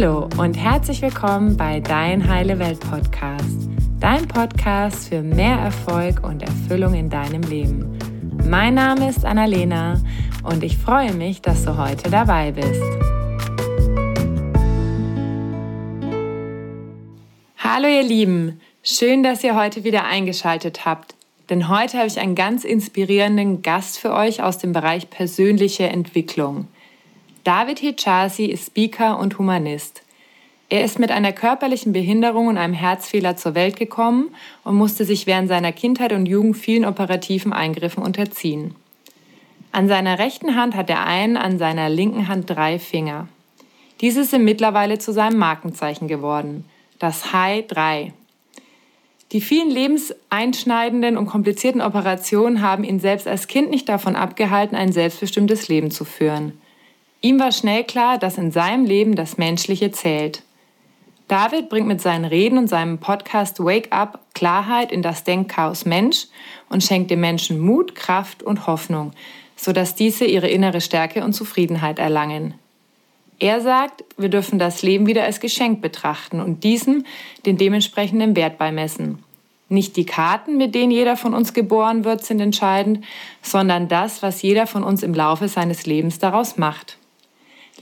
[0.00, 3.68] Hallo und herzlich willkommen bei Dein Heile Welt Podcast.
[4.00, 7.98] Dein Podcast für mehr Erfolg und Erfüllung in deinem Leben.
[8.48, 10.00] Mein Name ist Annalena
[10.42, 12.82] und ich freue mich, dass du heute dabei bist.
[17.58, 21.14] Hallo ihr Lieben, schön, dass ihr heute wieder eingeschaltet habt.
[21.50, 26.68] Denn heute habe ich einen ganz inspirierenden Gast für euch aus dem Bereich persönliche Entwicklung.
[27.44, 30.02] David Hichasi ist Speaker und Humanist.
[30.68, 34.28] Er ist mit einer körperlichen Behinderung und einem Herzfehler zur Welt gekommen
[34.62, 38.74] und musste sich während seiner Kindheit und Jugend vielen operativen Eingriffen unterziehen.
[39.72, 43.26] An seiner rechten Hand hat er einen, an seiner linken Hand drei Finger.
[44.00, 46.64] Diese sind mittlerweile zu seinem Markenzeichen geworden,
[46.98, 48.12] das High 3.
[49.32, 54.92] Die vielen lebenseinschneidenden und komplizierten Operationen haben ihn selbst als Kind nicht davon abgehalten, ein
[54.92, 56.60] selbstbestimmtes Leben zu führen.
[57.22, 60.42] Ihm war schnell klar, dass in seinem Leben das Menschliche zählt.
[61.28, 66.26] David bringt mit seinen Reden und seinem Podcast Wake Up Klarheit in das Denkchaos Mensch
[66.70, 69.12] und schenkt dem Menschen Mut, Kraft und Hoffnung,
[69.54, 72.54] sodass diese ihre innere Stärke und Zufriedenheit erlangen.
[73.38, 77.04] Er sagt, wir dürfen das Leben wieder als Geschenk betrachten und diesem
[77.46, 79.22] den dementsprechenden Wert beimessen.
[79.68, 83.04] Nicht die Karten, mit denen jeder von uns geboren wird, sind entscheidend,
[83.40, 86.98] sondern das, was jeder von uns im Laufe seines Lebens daraus macht.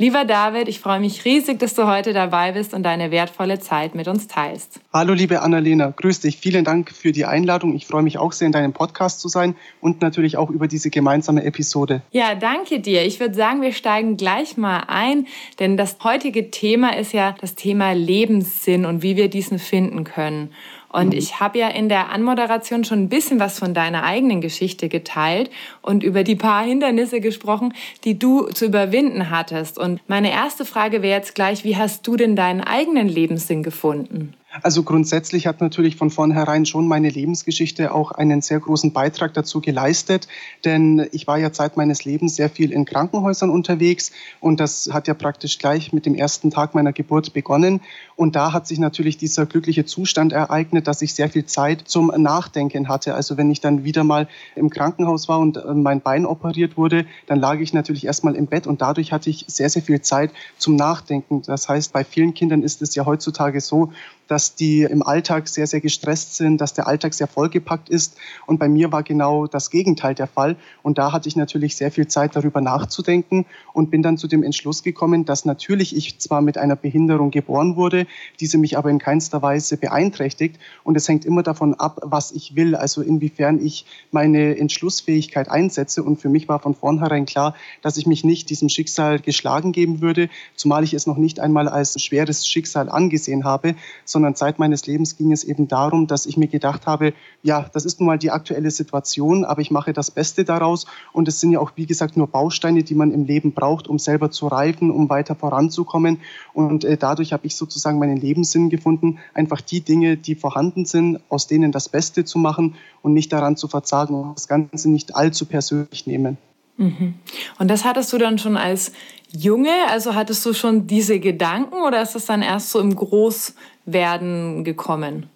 [0.01, 3.97] Lieber David, ich freue mich riesig, dass du heute dabei bist und deine wertvolle Zeit
[3.97, 4.79] mit uns teilst.
[4.93, 6.37] Hallo, liebe Annalena, grüß dich.
[6.37, 7.75] Vielen Dank für die Einladung.
[7.75, 10.91] Ich freue mich auch sehr, in deinem Podcast zu sein und natürlich auch über diese
[10.91, 12.03] gemeinsame Episode.
[12.13, 13.05] Ja, danke dir.
[13.05, 15.27] Ich würde sagen, wir steigen gleich mal ein,
[15.59, 20.53] denn das heutige Thema ist ja das Thema Lebenssinn und wie wir diesen finden können.
[20.91, 24.89] Und ich habe ja in der Anmoderation schon ein bisschen was von deiner eigenen Geschichte
[24.89, 25.51] geteilt
[25.83, 29.79] und über die paar Hindernisse gesprochen, die du zu überwinden hattest.
[29.79, 34.35] Und meine erste Frage wäre jetzt gleich, wie hast du denn deinen eigenen Lebenssinn gefunden?
[34.63, 39.61] Also grundsätzlich hat natürlich von vornherein schon meine Lebensgeschichte auch einen sehr großen Beitrag dazu
[39.61, 40.27] geleistet,
[40.65, 44.11] denn ich war ja Zeit meines Lebens sehr viel in Krankenhäusern unterwegs
[44.41, 47.83] und das hat ja praktisch gleich mit dem ersten Tag meiner Geburt begonnen
[48.19, 52.09] und da hat sich natürlich dieser glückliche Zustand ereignet, dass ich sehr viel Zeit zum
[52.17, 53.15] Nachdenken hatte.
[53.15, 57.07] Also wenn ich dann wieder mal im Krankenhaus war und äh, mein Bein operiert wurde,
[57.29, 60.33] dann lag ich natürlich erstmal im Bett und dadurch hatte ich sehr, sehr viel Zeit
[60.57, 61.43] zum Nachdenken.
[61.43, 63.93] Das heißt, bei vielen Kindern ist es ja heutzutage so,
[64.29, 68.17] dass die im Alltag sehr, sehr gestresst sind, dass der Alltag sehr vollgepackt ist.
[68.47, 70.57] Und bei mir war genau das Gegenteil der Fall.
[70.83, 74.43] Und da hatte ich natürlich sehr viel Zeit darüber nachzudenken und bin dann zu dem
[74.43, 78.07] Entschluss gekommen, dass natürlich ich zwar mit einer Behinderung geboren wurde,
[78.41, 80.59] diese mich aber in keinster Weise beeinträchtigt.
[80.85, 86.03] Und es hängt immer davon ab, was ich will, also inwiefern ich meine Entschlussfähigkeit einsetze.
[86.03, 90.01] Und für mich war von vornherein klar, dass ich mich nicht diesem Schicksal geschlagen geben
[90.01, 93.75] würde, zumal ich es noch nicht einmal als schweres Schicksal angesehen habe,
[94.05, 97.85] sondern Zeit meines Lebens ging es eben darum, dass ich mir gedacht habe, ja, das
[97.85, 101.53] ist nun mal die aktuelle Situation, aber ich mache das Beste daraus und es sind
[101.53, 104.91] ja auch, wie gesagt, nur Bausteine, die man im Leben braucht, um selber zu reifen,
[104.91, 106.21] um weiter voranzukommen
[106.55, 111.21] und äh, dadurch habe ich sozusagen meinen Lebenssinn gefunden, einfach die Dinge, die vorhanden sind,
[111.29, 115.15] aus denen das Beste zu machen und nicht daran zu verzagen und das Ganze nicht
[115.17, 116.39] allzu persönlich nehmen.
[116.77, 117.15] Mhm.
[117.59, 118.93] Und das hattest du dann schon als
[119.31, 119.73] Junge?
[119.91, 125.27] Also hattest du schon diese Gedanken oder ist es dann erst so im Großwerden gekommen?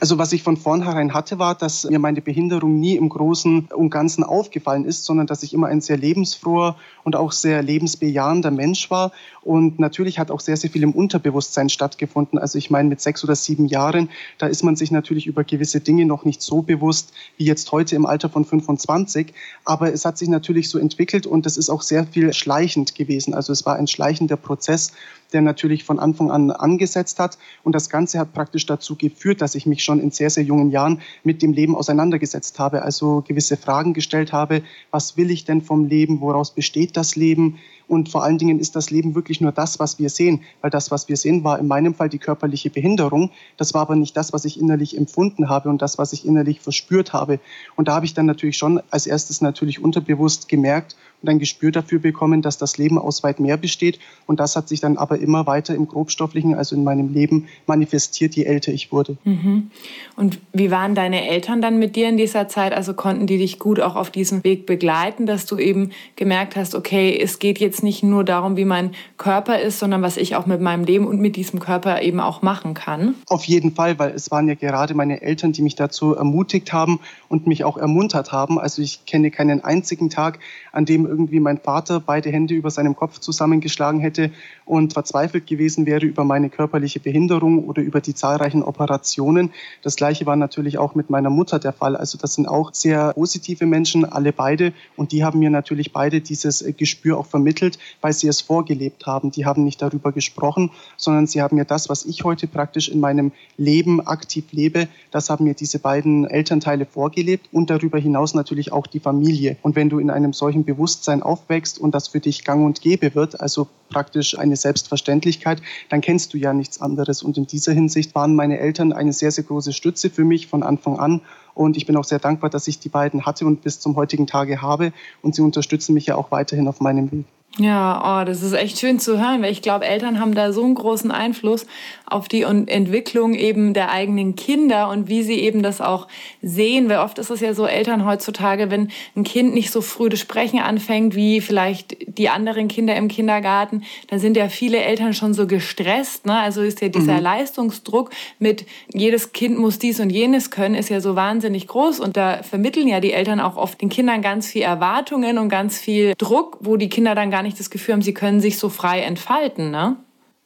[0.00, 3.90] Also was ich von vornherein hatte, war, dass mir meine Behinderung nie im Großen und
[3.90, 8.90] Ganzen aufgefallen ist, sondern dass ich immer ein sehr lebensfroher und auch sehr lebensbejahender Mensch
[8.90, 9.12] war.
[9.40, 12.38] Und natürlich hat auch sehr, sehr viel im Unterbewusstsein stattgefunden.
[12.38, 15.80] Also ich meine, mit sechs oder sieben Jahren, da ist man sich natürlich über gewisse
[15.80, 19.32] Dinge noch nicht so bewusst wie jetzt heute im Alter von 25.
[19.64, 23.34] Aber es hat sich natürlich so entwickelt und es ist auch sehr viel schleichend gewesen.
[23.34, 24.92] Also es war ein schleichender Prozess,
[25.32, 27.38] der natürlich von Anfang an angesetzt hat.
[27.62, 30.70] Und das Ganze hat praktisch dazu geführt, dass ich mich schon in sehr, sehr jungen
[30.70, 32.82] Jahren mit dem Leben auseinandergesetzt habe.
[32.82, 34.62] Also gewisse Fragen gestellt habe.
[34.90, 36.20] Was will ich denn vom Leben?
[36.20, 37.58] Woraus besteht das Leben?
[37.92, 40.40] Und vor allen Dingen ist das Leben wirklich nur das, was wir sehen.
[40.62, 43.28] Weil das, was wir sehen, war in meinem Fall die körperliche Behinderung.
[43.58, 46.60] Das war aber nicht das, was ich innerlich empfunden habe und das, was ich innerlich
[46.60, 47.38] verspürt habe.
[47.76, 51.70] Und da habe ich dann natürlich schon als erstes natürlich unterbewusst gemerkt und ein Gespür
[51.70, 53.98] dafür bekommen, dass das Leben aus weit mehr besteht.
[54.26, 58.34] Und das hat sich dann aber immer weiter im Grobstofflichen, also in meinem Leben, manifestiert,
[58.34, 59.16] je älter ich wurde.
[59.24, 59.70] Mhm.
[60.16, 62.72] Und wie waren deine Eltern dann mit dir in dieser Zeit?
[62.72, 66.74] Also konnten die dich gut auch auf diesem Weg begleiten, dass du eben gemerkt hast,
[66.74, 70.46] okay, es geht jetzt nicht nur darum, wie mein Körper ist, sondern was ich auch
[70.46, 73.14] mit meinem Leben und mit diesem Körper eben auch machen kann.
[73.28, 77.00] Auf jeden Fall, weil es waren ja gerade meine Eltern, die mich dazu ermutigt haben
[77.28, 78.58] und mich auch ermuntert haben.
[78.58, 80.38] Also ich kenne keinen einzigen Tag,
[80.72, 84.30] an dem irgendwie mein Vater beide Hände über seinem Kopf zusammengeschlagen hätte
[84.64, 89.50] und verzweifelt gewesen wäre über meine körperliche Behinderung oder über die zahlreichen Operationen.
[89.82, 91.96] Das gleiche war natürlich auch mit meiner Mutter der Fall.
[91.96, 94.72] Also das sind auch sehr positive Menschen, alle beide.
[94.96, 97.61] Und die haben mir natürlich beide dieses Gespür auch vermittelt,
[98.00, 99.30] weil sie es vorgelebt haben.
[99.30, 103.00] Die haben nicht darüber gesprochen, sondern sie haben mir das, was ich heute praktisch in
[103.00, 108.72] meinem Leben aktiv lebe, das haben mir diese beiden Elternteile vorgelebt und darüber hinaus natürlich
[108.72, 109.56] auch die Familie.
[109.62, 113.14] Und wenn du in einem solchen Bewusstsein aufwächst und das für dich gang und gäbe
[113.14, 117.22] wird, also praktisch eine Selbstverständlichkeit, dann kennst du ja nichts anderes.
[117.22, 120.62] Und in dieser Hinsicht waren meine Eltern eine sehr, sehr große Stütze für mich von
[120.62, 121.20] Anfang an.
[121.54, 124.26] Und ich bin auch sehr dankbar, dass ich die beiden hatte und bis zum heutigen
[124.26, 124.92] Tage habe.
[125.20, 127.26] Und sie unterstützen mich ja auch weiterhin auf meinem Weg.
[127.58, 130.64] Ja, oh, das ist echt schön zu hören, weil ich glaube, Eltern haben da so
[130.64, 131.66] einen großen Einfluss
[132.06, 136.08] auf die Entwicklung eben der eigenen Kinder und wie sie eben das auch
[136.40, 136.88] sehen.
[136.88, 140.20] Weil oft ist es ja so, Eltern heutzutage, wenn ein Kind nicht so früh das
[140.20, 145.34] Sprechen anfängt wie vielleicht die anderen Kinder im Kindergarten, dann sind ja viele Eltern schon
[145.34, 146.26] so gestresst.
[146.26, 146.38] Ne?
[146.38, 147.22] Also ist ja dieser mhm.
[147.22, 152.00] Leistungsdruck mit jedes Kind muss dies und jenes können, ist ja so wahnsinnig groß.
[152.00, 155.78] Und da vermitteln ja die Eltern auch oft den Kindern ganz viel Erwartungen und ganz
[155.78, 158.56] viel Druck, wo die Kinder dann gar gar nicht das Gefühl haben, sie können sich
[158.56, 159.96] so frei entfalten, ne?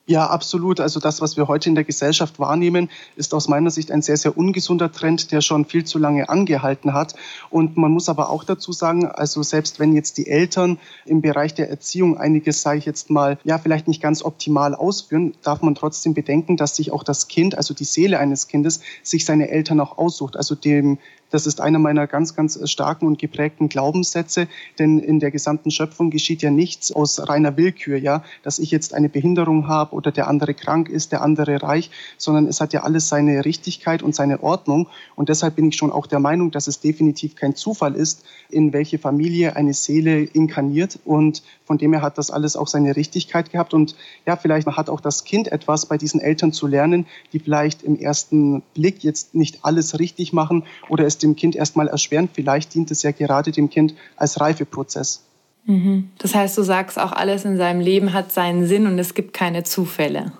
[0.08, 0.78] Ja, absolut.
[0.78, 4.16] Also das, was wir heute in der Gesellschaft wahrnehmen, ist aus meiner Sicht ein sehr,
[4.16, 7.16] sehr ungesunder Trend, der schon viel zu lange angehalten hat.
[7.50, 11.54] Und man muss aber auch dazu sagen, also selbst wenn jetzt die Eltern im Bereich
[11.54, 15.74] der Erziehung einiges, sage ich jetzt mal, ja, vielleicht nicht ganz optimal ausführen, darf man
[15.74, 19.80] trotzdem bedenken, dass sich auch das Kind, also die Seele eines Kindes, sich seine Eltern
[19.80, 20.36] auch aussucht.
[20.36, 20.98] Also dem
[21.30, 26.10] das ist einer meiner ganz, ganz starken und geprägten Glaubenssätze, denn in der gesamten Schöpfung
[26.10, 30.28] geschieht ja nichts aus reiner Willkür, ja, dass ich jetzt eine Behinderung habe oder der
[30.28, 34.42] andere krank ist, der andere reich, sondern es hat ja alles seine Richtigkeit und seine
[34.42, 34.88] Ordnung.
[35.14, 38.72] Und deshalb bin ich schon auch der Meinung, dass es definitiv kein Zufall ist, in
[38.72, 43.50] welche Familie eine Seele inkarniert und von dem her hat das alles auch seine Richtigkeit
[43.50, 47.40] gehabt und ja, vielleicht hat auch das Kind etwas bei diesen Eltern zu lernen, die
[47.40, 52.28] vielleicht im ersten Blick jetzt nicht alles richtig machen oder es dem Kind erstmal erschweren.
[52.32, 55.22] Vielleicht dient es ja gerade dem Kind als Reifeprozess.
[55.64, 56.10] Mhm.
[56.18, 59.34] Das heißt, du sagst auch, alles in seinem Leben hat seinen Sinn und es gibt
[59.34, 60.32] keine Zufälle.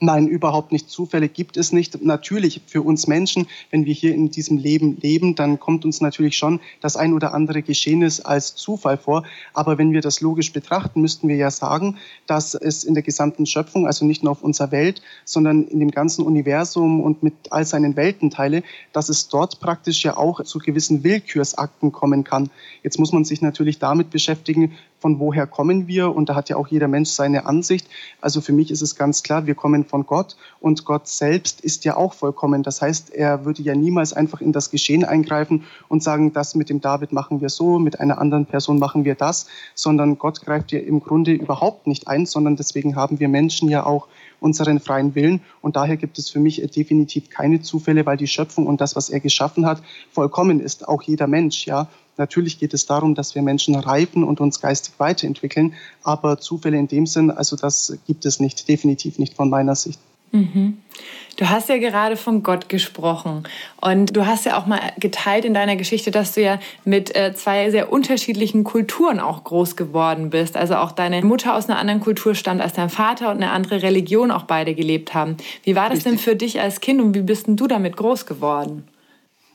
[0.00, 0.90] Nein, überhaupt nicht.
[0.90, 2.02] Zufälle gibt es nicht.
[2.02, 6.36] Natürlich für uns Menschen, wenn wir hier in diesem Leben leben, dann kommt uns natürlich
[6.36, 9.24] schon das ein oder andere Geschehnis als Zufall vor.
[9.52, 11.96] Aber wenn wir das logisch betrachten, müssten wir ja sagen,
[12.26, 15.90] dass es in der gesamten Schöpfung, also nicht nur auf unserer Welt, sondern in dem
[15.90, 18.62] ganzen Universum und mit all seinen Weltenteile,
[18.92, 22.50] dass es dort praktisch ja auch zu gewissen Willkürsakten kommen kann.
[22.82, 24.72] Jetzt muss man sich natürlich damit beschäftigen,
[25.04, 27.86] von woher kommen wir und da hat ja auch jeder Mensch seine Ansicht.
[28.22, 31.84] Also für mich ist es ganz klar, wir kommen von Gott und Gott selbst ist
[31.84, 32.62] ja auch vollkommen.
[32.62, 36.70] Das heißt, er würde ja niemals einfach in das Geschehen eingreifen und sagen, das mit
[36.70, 40.72] dem David machen wir so, mit einer anderen Person machen wir das, sondern Gott greift
[40.72, 44.08] ja im Grunde überhaupt nicht ein, sondern deswegen haben wir Menschen ja auch
[44.40, 45.42] unseren freien Willen.
[45.60, 49.10] Und daher gibt es für mich definitiv keine Zufälle, weil die Schöpfung und das, was
[49.10, 50.88] er geschaffen hat, vollkommen ist.
[50.88, 51.88] Auch jeder Mensch, ja.
[52.16, 56.88] Natürlich geht es darum, dass wir Menschen reifen und uns geistig weiterentwickeln, aber Zufälle in
[56.88, 59.98] dem Sinn, also das gibt es nicht, definitiv nicht von meiner Sicht.
[60.34, 60.78] Mhm.
[61.36, 63.44] Du hast ja gerade von Gott gesprochen
[63.80, 67.34] und du hast ja auch mal geteilt in deiner Geschichte, dass du ja mit äh,
[67.34, 70.56] zwei sehr unterschiedlichen Kulturen auch groß geworden bist.
[70.56, 73.82] Also auch deine Mutter aus einer anderen Kultur stammt als dein Vater und eine andere
[73.82, 75.36] Religion auch beide gelebt haben.
[75.64, 76.12] Wie war das Richtig.
[76.12, 78.84] denn für dich als Kind und wie bist denn du damit groß geworden?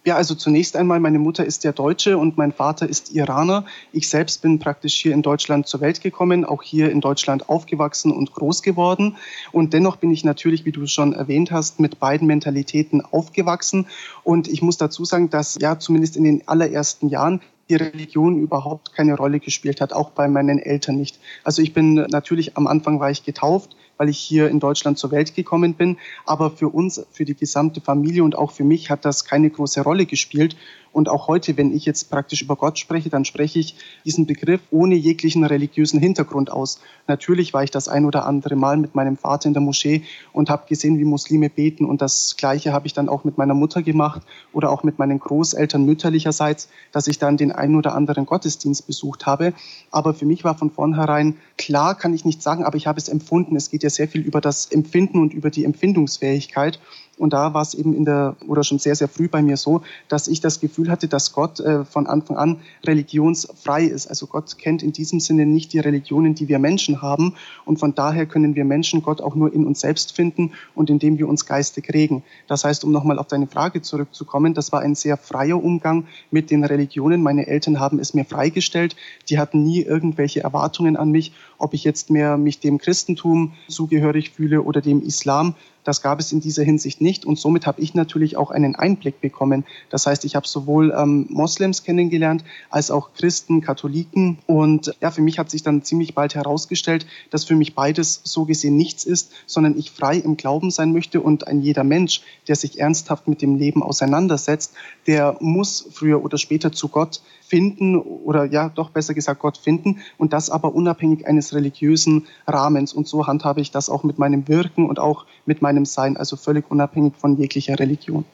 [0.05, 3.65] Ja, also zunächst einmal, meine Mutter ist ja Deutsche und mein Vater ist Iraner.
[3.91, 8.11] Ich selbst bin praktisch hier in Deutschland zur Welt gekommen, auch hier in Deutschland aufgewachsen
[8.13, 9.17] und groß geworden.
[9.51, 13.87] Und dennoch bin ich natürlich, wie du schon erwähnt hast, mit beiden Mentalitäten aufgewachsen.
[14.23, 18.93] Und ich muss dazu sagen, dass ja zumindest in den allerersten Jahren die Religion überhaupt
[18.93, 21.19] keine Rolle gespielt hat, auch bei meinen Eltern nicht.
[21.43, 25.11] Also ich bin natürlich am Anfang war ich getauft, weil ich hier in Deutschland zur
[25.11, 25.97] Welt gekommen bin.
[26.25, 29.81] Aber für uns, für die gesamte Familie und auch für mich hat das keine große
[29.81, 30.55] Rolle gespielt.
[30.91, 34.61] Und auch heute, wenn ich jetzt praktisch über Gott spreche, dann spreche ich diesen Begriff
[34.71, 36.79] ohne jeglichen religiösen Hintergrund aus.
[37.07, 40.03] Natürlich war ich das ein oder andere Mal mit meinem Vater in der Moschee
[40.33, 41.85] und habe gesehen, wie Muslime beten.
[41.85, 44.21] Und das Gleiche habe ich dann auch mit meiner Mutter gemacht
[44.53, 49.25] oder auch mit meinen Großeltern mütterlicherseits, dass ich dann den einen oder anderen Gottesdienst besucht
[49.25, 49.53] habe.
[49.91, 53.09] Aber für mich war von vornherein klar, kann ich nicht sagen, aber ich habe es
[53.09, 53.55] empfunden.
[53.55, 56.79] Es geht ja sehr viel über das Empfinden und über die Empfindungsfähigkeit
[57.19, 59.81] Und da war es eben in der, oder schon sehr, sehr früh bei mir so,
[60.07, 64.07] dass ich das Gefühl hatte, dass Gott äh, von Anfang an religionsfrei ist.
[64.07, 67.35] Also Gott kennt in diesem Sinne nicht die Religionen, die wir Menschen haben.
[67.65, 71.17] Und von daher können wir Menschen Gott auch nur in uns selbst finden und indem
[71.17, 72.23] wir uns geistig regen.
[72.47, 76.49] Das heißt, um nochmal auf deine Frage zurückzukommen, das war ein sehr freier Umgang mit
[76.51, 77.21] den Religionen.
[77.21, 78.95] Meine Eltern haben es mir freigestellt.
[79.27, 84.31] Die hatten nie irgendwelche Erwartungen an mich, ob ich jetzt mehr mich dem Christentum zugehörig
[84.31, 85.53] fühle oder dem Islam.
[85.83, 89.21] Das gab es in dieser Hinsicht nicht und somit habe ich natürlich auch einen Einblick
[89.21, 89.65] bekommen.
[89.89, 95.21] Das heißt, ich habe sowohl ähm, Moslems kennengelernt als auch Christen, Katholiken und ja, für
[95.21, 99.31] mich hat sich dann ziemlich bald herausgestellt, dass für mich beides so gesehen nichts ist,
[99.45, 103.41] sondern ich frei im Glauben sein möchte und ein jeder Mensch, der sich ernsthaft mit
[103.41, 104.73] dem Leben auseinandersetzt,
[105.07, 109.99] der muss früher oder später zu Gott finden oder ja, doch besser gesagt Gott finden
[110.17, 112.93] und das aber unabhängig eines religiösen Rahmens.
[112.93, 116.35] Und so handhabe ich das auch mit meinem Wirken und auch mit meinem Sein, also
[116.35, 118.25] völlig unabhängig von jeglicher Religion.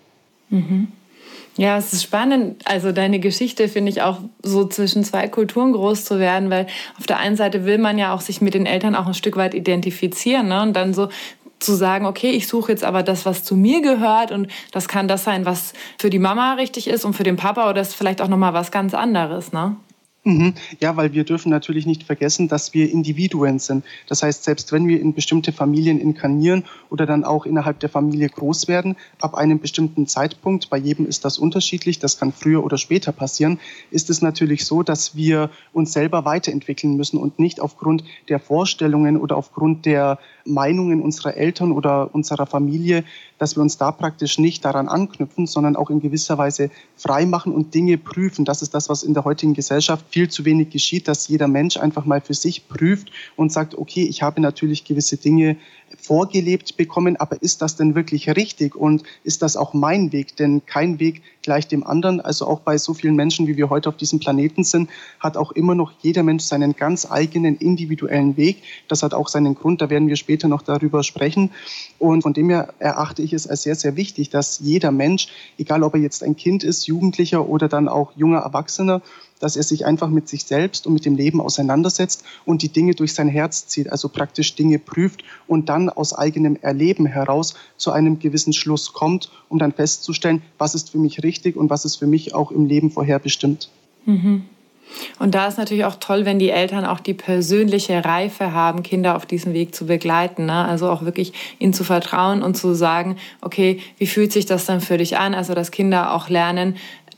[0.50, 0.89] Mhm.
[1.57, 2.62] Ja, es ist spannend.
[2.65, 6.67] Also deine Geschichte finde ich auch so zwischen zwei Kulturen groß zu werden, weil
[7.00, 9.38] auf der einen Seite will man ja auch sich mit den Eltern auch ein Stück
[9.38, 10.62] weit identifizieren ne?
[10.62, 11.07] und dann so
[11.65, 15.07] zu sagen, okay, ich suche jetzt aber das, was zu mir gehört und das kann
[15.07, 18.22] das sein, was für die Mama richtig ist und für den Papa oder ist vielleicht
[18.22, 19.75] auch noch mal was ganz anderes, ne?
[20.27, 20.55] Mhm.
[20.79, 23.86] Ja, weil wir dürfen natürlich nicht vergessen, dass wir Individuen sind.
[24.08, 28.29] Das heißt, selbst wenn wir in bestimmte Familien inkarnieren oder dann auch innerhalb der Familie
[28.29, 32.79] groß werden, ab einem bestimmten Zeitpunkt, bei jedem ist das unterschiedlich, das kann früher oder
[32.79, 33.60] später passieren,
[33.91, 39.17] ist es natürlich so, dass wir uns selber weiterentwickeln müssen und nicht aufgrund der Vorstellungen
[39.17, 43.03] oder aufgrund der Meinungen unserer Eltern oder unserer Familie,
[43.38, 47.54] dass wir uns da praktisch nicht daran anknüpfen, sondern auch in gewisser Weise frei machen
[47.54, 48.46] und Dinge prüfen.
[48.46, 51.77] Das ist das, was in der heutigen Gesellschaft viel zu wenig geschieht, dass jeder Mensch
[51.77, 55.58] einfach mal für sich prüft und sagt, okay, ich habe natürlich gewisse Dinge
[56.05, 60.35] vorgelebt bekommen, aber ist das denn wirklich richtig und ist das auch mein Weg?
[60.38, 62.21] Denn kein Weg gleich dem anderen.
[62.21, 65.51] Also auch bei so vielen Menschen, wie wir heute auf diesem Planeten sind, hat auch
[65.51, 68.63] immer noch jeder Mensch seinen ganz eigenen individuellen Weg.
[68.88, 71.51] Das hat auch seinen Grund, da werden wir später noch darüber sprechen.
[72.00, 75.83] Und von dem her erachte ich es als sehr, sehr wichtig, dass jeder Mensch, egal
[75.83, 79.01] ob er jetzt ein Kind ist, Jugendlicher oder dann auch junger Erwachsener,
[79.46, 82.96] dass er sich einfach mit sich selbst und mit dem Leben auseinandersetzt und die Dinge
[82.96, 87.92] durch sein Herz zieht, also praktisch Dinge prüft und dann aus eigenem Erleben heraus zu
[87.92, 91.98] einem gewissen Schluss kommt, um dann festzustellen, was ist für mich richtig und was ist
[91.98, 93.70] für mich auch im Leben vorherbestimmt.
[94.06, 94.46] Mhm.
[95.20, 99.16] Und da ist natürlich auch toll, wenn die Eltern auch die persönliche Reife haben, Kinder
[99.16, 100.46] auf diesem Weg zu begleiten.
[100.46, 100.66] Ne?
[100.66, 104.82] Also auch wirklich ihnen zu vertrauen und zu sagen, okay, wie fühlt sich das dann
[104.82, 105.34] für dich an?
[105.34, 106.75] Also dass Kinder auch lernen,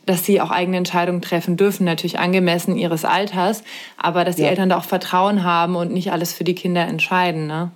[0.08, 3.64] dass sie auch eigene Entscheidungen treffen dürfen, natürlich angemessen ihres Alters,
[3.98, 4.50] aber dass die ja.
[4.50, 7.46] Eltern da auch Vertrauen haben und nicht alles für die Kinder entscheiden.
[7.46, 7.72] Ne?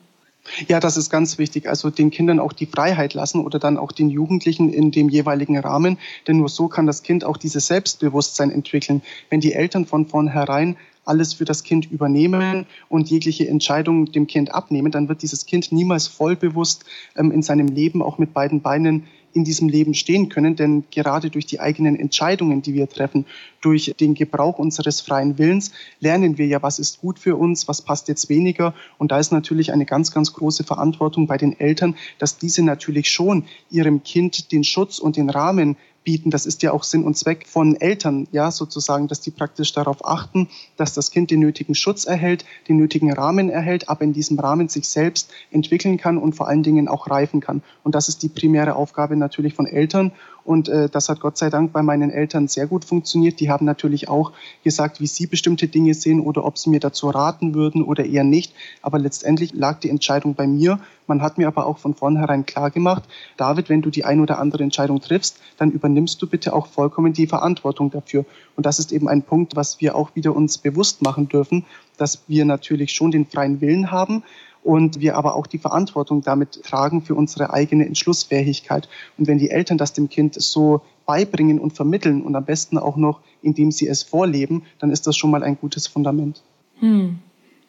[0.67, 1.67] Ja, das ist ganz wichtig.
[1.69, 5.57] Also den Kindern auch die Freiheit lassen oder dann auch den Jugendlichen in dem jeweiligen
[5.59, 5.97] Rahmen.
[6.27, 9.01] Denn nur so kann das Kind auch dieses Selbstbewusstsein entwickeln.
[9.29, 14.53] Wenn die Eltern von vornherein alles für das Kind übernehmen und jegliche Entscheidung dem Kind
[14.53, 16.85] abnehmen, dann wird dieses Kind niemals vollbewusst
[17.15, 20.55] ähm, in seinem Leben auch mit beiden Beinen in diesem Leben stehen können.
[20.55, 23.25] Denn gerade durch die eigenen Entscheidungen, die wir treffen,
[23.61, 27.81] durch den Gebrauch unseres freien Willens, lernen wir ja, was ist gut für uns, was
[27.81, 28.73] passt jetzt weniger.
[28.97, 33.09] Und da ist natürlich eine ganz, ganz große Verantwortung bei den Eltern, dass diese natürlich
[33.09, 36.31] schon ihrem Kind den Schutz und den Rahmen bieten.
[36.31, 40.05] Das ist ja auch Sinn und Zweck von Eltern, ja, sozusagen, dass die praktisch darauf
[40.05, 44.39] achten, dass das Kind den nötigen Schutz erhält, den nötigen Rahmen erhält, aber in diesem
[44.39, 47.62] Rahmen sich selbst entwickeln kann und vor allen Dingen auch reifen kann.
[47.84, 50.12] Und das ist die primäre Aufgabe natürlich von Eltern.
[50.43, 53.39] Und äh, das hat Gott sei Dank bei meinen Eltern sehr gut funktioniert.
[53.39, 54.31] Die haben natürlich auch
[54.63, 58.24] gesagt, wie sie bestimmte Dinge sehen oder ob sie mir dazu raten würden oder eher
[58.24, 58.53] nicht.
[58.81, 60.79] Aber letztendlich lag die Entscheidung bei mir.
[61.07, 63.03] Man hat mir aber auch von vornherein klar gemacht,
[63.38, 67.13] David, wenn du die ein oder andere Entscheidung triffst, dann übernimmst du bitte auch vollkommen
[67.13, 68.25] die Verantwortung dafür.
[68.55, 71.65] Und das ist eben ein Punkt, was wir auch wieder uns bewusst machen dürfen,
[71.98, 74.24] dass wir natürlich schon den freien Willen haben,
[74.63, 78.87] und wir aber auch die Verantwortung damit tragen für unsere eigene Entschlussfähigkeit.
[79.17, 82.95] Und wenn die Eltern das dem Kind so beibringen und vermitteln und am besten auch
[82.95, 86.43] noch, indem sie es vorleben, dann ist das schon mal ein gutes Fundament.
[86.79, 87.19] Hm.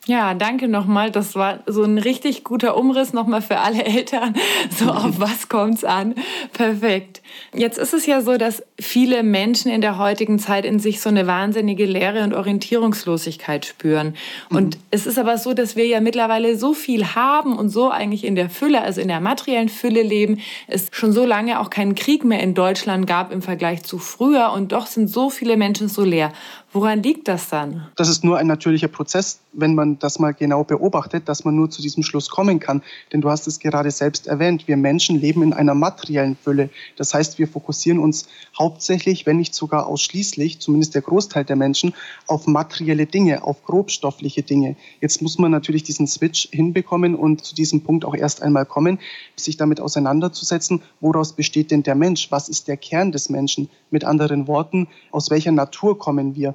[0.06, 1.12] Ja, danke nochmal.
[1.12, 4.34] Das war so ein richtig guter Umriss nochmal für alle Eltern.
[4.76, 6.16] So auf was kommt's an?
[6.52, 7.22] Perfekt.
[7.54, 11.08] Jetzt ist es ja so, dass viele Menschen in der heutigen Zeit in sich so
[11.08, 14.16] eine wahnsinnige Leere und Orientierungslosigkeit spüren.
[14.50, 14.56] Mhm.
[14.56, 18.24] Und es ist aber so, dass wir ja mittlerweile so viel haben und so eigentlich
[18.24, 21.94] in der Fülle, also in der materiellen Fülle leben, es schon so lange auch keinen
[21.94, 25.88] Krieg mehr in Deutschland gab im Vergleich zu früher und doch sind so viele Menschen
[25.88, 26.32] so leer.
[26.74, 27.88] Woran liegt das dann?
[27.96, 31.68] Das ist nur ein natürlicher Prozess, wenn man das mal genau beobachtet, dass man nur
[31.68, 32.82] zu diesem Schluss kommen kann.
[33.12, 36.70] Denn du hast es gerade selbst erwähnt, wir Menschen leben in einer materiellen Fülle.
[36.96, 38.26] Das heißt, wir fokussieren uns
[38.58, 41.92] hauptsächlich, wenn nicht sogar ausschließlich, zumindest der Großteil der Menschen,
[42.26, 44.76] auf materielle Dinge, auf grobstoffliche Dinge.
[45.02, 48.98] Jetzt muss man natürlich diesen Switch hinbekommen und zu diesem Punkt auch erst einmal kommen,
[49.36, 52.30] sich damit auseinanderzusetzen, woraus besteht denn der Mensch?
[52.30, 53.68] Was ist der Kern des Menschen?
[53.90, 56.54] Mit anderen Worten, aus welcher Natur kommen wir?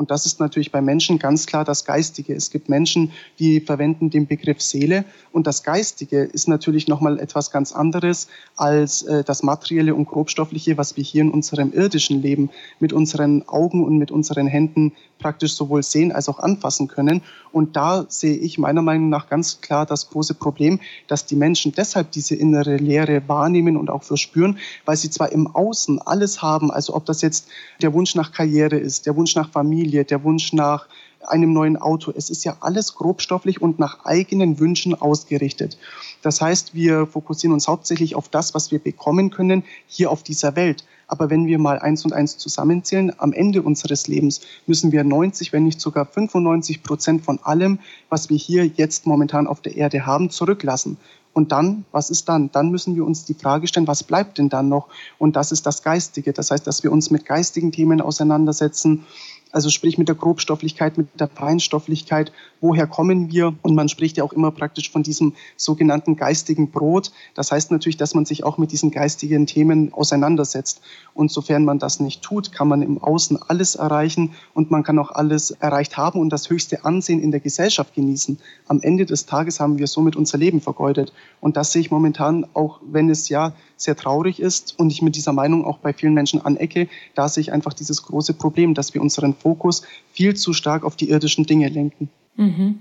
[0.00, 2.32] Und das ist natürlich bei Menschen ganz klar das Geistige.
[2.32, 5.04] Es gibt Menschen, die verwenden den Begriff Seele.
[5.30, 8.26] Und das Geistige ist natürlich nochmal etwas ganz anderes
[8.56, 13.46] als äh, das Materielle und Grobstoffliche, was wir hier in unserem irdischen Leben mit unseren
[13.46, 17.22] Augen und mit unseren Händen praktisch sowohl sehen als auch anfassen können.
[17.52, 21.72] Und da sehe ich meiner Meinung nach ganz klar das große Problem, dass die Menschen
[21.72, 26.70] deshalb diese innere Leere wahrnehmen und auch verspüren, weil sie zwar im Außen alles haben,
[26.70, 27.48] also ob das jetzt
[27.82, 30.86] der Wunsch nach Karriere ist, der Wunsch nach Familie, der Wunsch nach
[31.26, 32.12] einem neuen Auto.
[32.14, 35.78] Es ist ja alles grobstofflich und nach eigenen Wünschen ausgerichtet.
[36.22, 40.56] Das heißt, wir fokussieren uns hauptsächlich auf das, was wir bekommen können hier auf dieser
[40.56, 40.84] Welt.
[41.06, 45.52] Aber wenn wir mal eins und eins zusammenzählen, am Ende unseres Lebens müssen wir 90,
[45.52, 50.06] wenn nicht sogar 95 Prozent von allem, was wir hier jetzt momentan auf der Erde
[50.06, 50.98] haben, zurücklassen.
[51.32, 52.50] Und dann, was ist dann?
[52.52, 54.88] Dann müssen wir uns die Frage stellen, was bleibt denn dann noch?
[55.18, 56.32] Und das ist das Geistige.
[56.32, 59.06] Das heißt, dass wir uns mit geistigen Themen auseinandersetzen,
[59.52, 63.54] also sprich mit der Grobstofflichkeit, mit der Feinstofflichkeit, woher kommen wir?
[63.62, 67.12] Und man spricht ja auch immer praktisch von diesem sogenannten geistigen Brot.
[67.34, 70.80] Das heißt natürlich, dass man sich auch mit diesen geistigen Themen auseinandersetzt.
[71.14, 74.98] Und sofern man das nicht tut, kann man im Außen alles erreichen und man kann
[74.98, 78.38] auch alles erreicht haben und das höchste Ansehen in der Gesellschaft genießen.
[78.68, 81.12] Am Ende des Tages haben wir somit unser Leben vergeudet.
[81.40, 85.16] Und das sehe ich momentan, auch wenn es ja sehr traurig ist und ich mit
[85.16, 88.94] dieser Meinung auch bei vielen Menschen anecke, da sehe ich einfach dieses große Problem, dass
[88.94, 89.82] wir unseren Fokus
[90.12, 92.08] viel zu stark auf die irdischen Dinge lenken.
[92.36, 92.78] Mhm.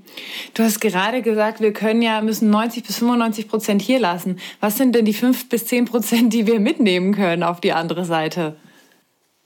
[0.54, 4.38] Du hast gerade gesagt, wir können ja, müssen 90 bis 95 Prozent hier lassen.
[4.60, 8.06] Was sind denn die 5 bis 10 Prozent, die wir mitnehmen können auf die andere
[8.06, 8.56] Seite?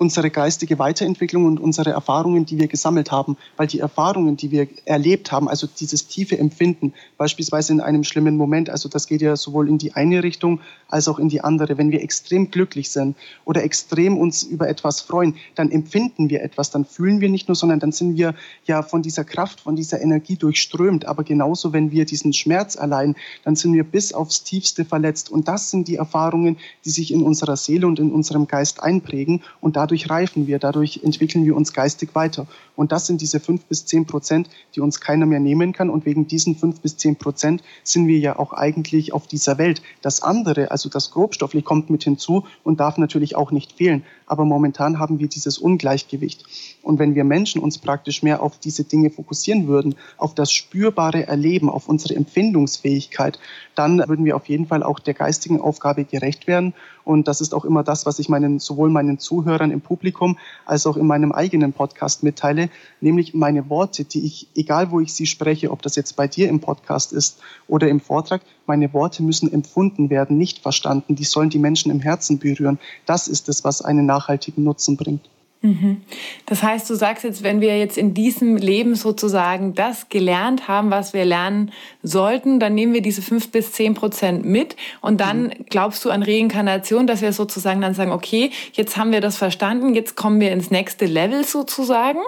[0.03, 4.67] Unsere geistige Weiterentwicklung und unsere Erfahrungen, die wir gesammelt haben, weil die Erfahrungen, die wir
[4.83, 9.37] erlebt haben, also dieses tiefe Empfinden, beispielsweise in einem schlimmen Moment, also das geht ja
[9.37, 11.77] sowohl in die eine Richtung als auch in die andere.
[11.77, 16.69] Wenn wir extrem glücklich sind oder extrem uns über etwas freuen, dann empfinden wir etwas,
[16.69, 20.01] dann fühlen wir nicht nur, sondern dann sind wir ja von dieser Kraft, von dieser
[20.01, 21.05] Energie durchströmt.
[21.05, 25.29] Aber genauso, wenn wir diesen Schmerz allein, dann sind wir bis aufs Tiefste verletzt.
[25.29, 29.41] Und das sind die Erfahrungen, die sich in unserer Seele und in unserem Geist einprägen
[29.61, 32.47] und dadurch dadurch reifen wir, dadurch entwickeln wir uns geistig weiter.
[32.75, 35.91] Und das sind diese fünf bis zehn Prozent, die uns keiner mehr nehmen kann.
[35.91, 39.83] Und wegen diesen fünf bis zehn Prozent sind wir ja auch eigentlich auf dieser Welt.
[40.01, 44.03] Das andere, also das Grobstoffliche, kommt mit hinzu und darf natürlich auch nicht fehlen.
[44.25, 46.43] Aber momentan haben wir dieses Ungleichgewicht.
[46.81, 51.27] Und wenn wir Menschen uns praktisch mehr auf diese Dinge fokussieren würden, auf das spürbare
[51.27, 53.39] Erleben, auf unsere Empfindungsfähigkeit,
[53.75, 56.73] dann würden wir auf jeden Fall auch der geistigen Aufgabe gerecht werden.
[57.03, 60.85] Und das ist auch immer das, was ich meinen, sowohl meinen Zuhörern im Publikum als
[60.87, 62.69] auch in meinem eigenen Podcast mitteile,
[63.01, 66.47] nämlich meine Worte, die ich, egal wo ich sie spreche, ob das jetzt bei dir
[66.49, 71.15] im Podcast ist oder im Vortrag, meine Worte müssen empfunden werden, nicht verstanden.
[71.15, 72.79] Die sollen die Menschen im Herzen berühren.
[73.05, 75.29] Das ist es, was einen nachhaltigen Nutzen bringt.
[75.63, 76.01] Mhm.
[76.45, 80.91] Das heißt, du sagst jetzt, wenn wir jetzt in diesem Leben sozusagen das gelernt haben,
[80.91, 81.71] was wir lernen
[82.03, 85.51] sollten, dann nehmen wir diese fünf bis zehn Prozent mit und dann mhm.
[85.69, 89.95] glaubst du an Reinkarnation, dass wir sozusagen dann sagen, okay, jetzt haben wir das verstanden,
[89.95, 92.19] jetzt kommen wir ins nächste Level sozusagen?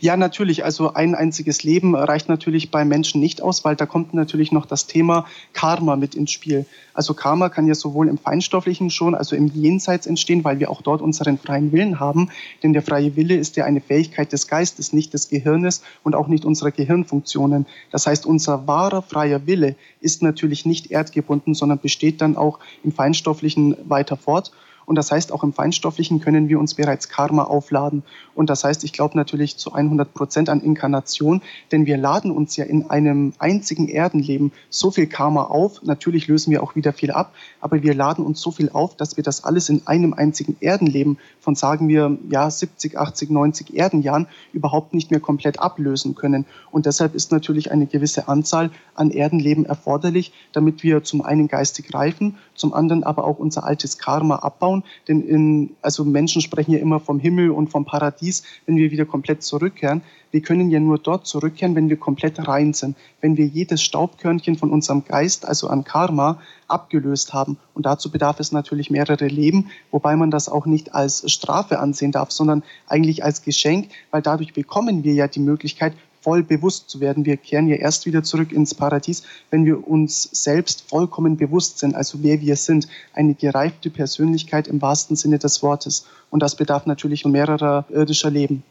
[0.00, 0.64] Ja, natürlich.
[0.64, 4.66] Also ein einziges Leben reicht natürlich bei Menschen nicht aus, weil da kommt natürlich noch
[4.66, 6.66] das Thema Karma mit ins Spiel.
[6.94, 10.82] Also Karma kann ja sowohl im Feinstofflichen schon, also im Jenseits entstehen, weil wir auch
[10.82, 12.30] dort unseren freien Willen haben.
[12.62, 16.28] Denn der freie Wille ist ja eine Fähigkeit des Geistes, nicht des Gehirnes und auch
[16.28, 17.66] nicht unserer Gehirnfunktionen.
[17.90, 22.92] Das heißt, unser wahrer freier Wille ist natürlich nicht erdgebunden, sondern besteht dann auch im
[22.92, 24.52] Feinstofflichen weiter fort.
[24.86, 28.02] Und das heißt, auch im Feinstofflichen können wir uns bereits Karma aufladen.
[28.34, 32.56] Und das heißt, ich glaube natürlich zu 100 Prozent an Inkarnation, denn wir laden uns
[32.56, 35.82] ja in einem einzigen Erdenleben so viel Karma auf.
[35.82, 39.16] Natürlich lösen wir auch wieder viel ab, aber wir laden uns so viel auf, dass
[39.16, 44.26] wir das alles in einem einzigen Erdenleben von, sagen wir, ja, 70, 80, 90 Erdenjahren
[44.52, 46.46] überhaupt nicht mehr komplett ablösen können.
[46.70, 51.94] Und deshalb ist natürlich eine gewisse Anzahl an Erdenleben erforderlich, damit wir zum einen geistig
[51.94, 56.72] reifen, zum anderen aber auch unser altes Karma abbauen anschauen, denn in, also Menschen sprechen
[56.72, 60.02] ja immer vom Himmel und vom Paradies, wenn wir wieder komplett zurückkehren.
[60.30, 64.56] Wir können ja nur dort zurückkehren, wenn wir komplett rein sind, wenn wir jedes Staubkörnchen
[64.56, 67.58] von unserem Geist, also an Karma, abgelöst haben.
[67.74, 72.12] Und dazu bedarf es natürlich mehrere Leben, wobei man das auch nicht als Strafe ansehen
[72.12, 77.00] darf, sondern eigentlich als Geschenk, weil dadurch bekommen wir ja die Möglichkeit, voll bewusst zu
[77.00, 77.26] werden.
[77.26, 81.94] Wir kehren ja erst wieder zurück ins Paradies, wenn wir uns selbst vollkommen bewusst sind,
[81.94, 82.88] also wer wir sind.
[83.12, 86.06] Eine gereifte Persönlichkeit im wahrsten Sinne des Wortes.
[86.30, 88.62] Und das bedarf natürlich mehrerer irdischer Leben.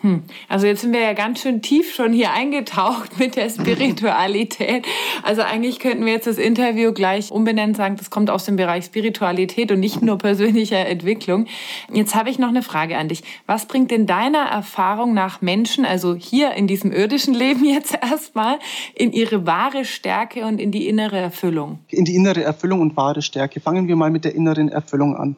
[0.00, 0.22] Hm.
[0.48, 4.86] Also jetzt sind wir ja ganz schön tief schon hier eingetaucht mit der Spiritualität.
[5.24, 8.84] Also eigentlich könnten wir jetzt das Interview gleich umbenennen, sagen, das kommt aus dem Bereich
[8.84, 11.46] Spiritualität und nicht nur persönlicher Entwicklung.
[11.92, 13.24] Jetzt habe ich noch eine Frage an dich.
[13.46, 18.60] Was bringt denn deiner Erfahrung nach Menschen, also hier in diesem irdischen Leben jetzt erstmal,
[18.94, 21.80] in ihre wahre Stärke und in die innere Erfüllung?
[21.88, 23.58] In die innere Erfüllung und wahre Stärke.
[23.58, 25.36] Fangen wir mal mit der inneren Erfüllung an.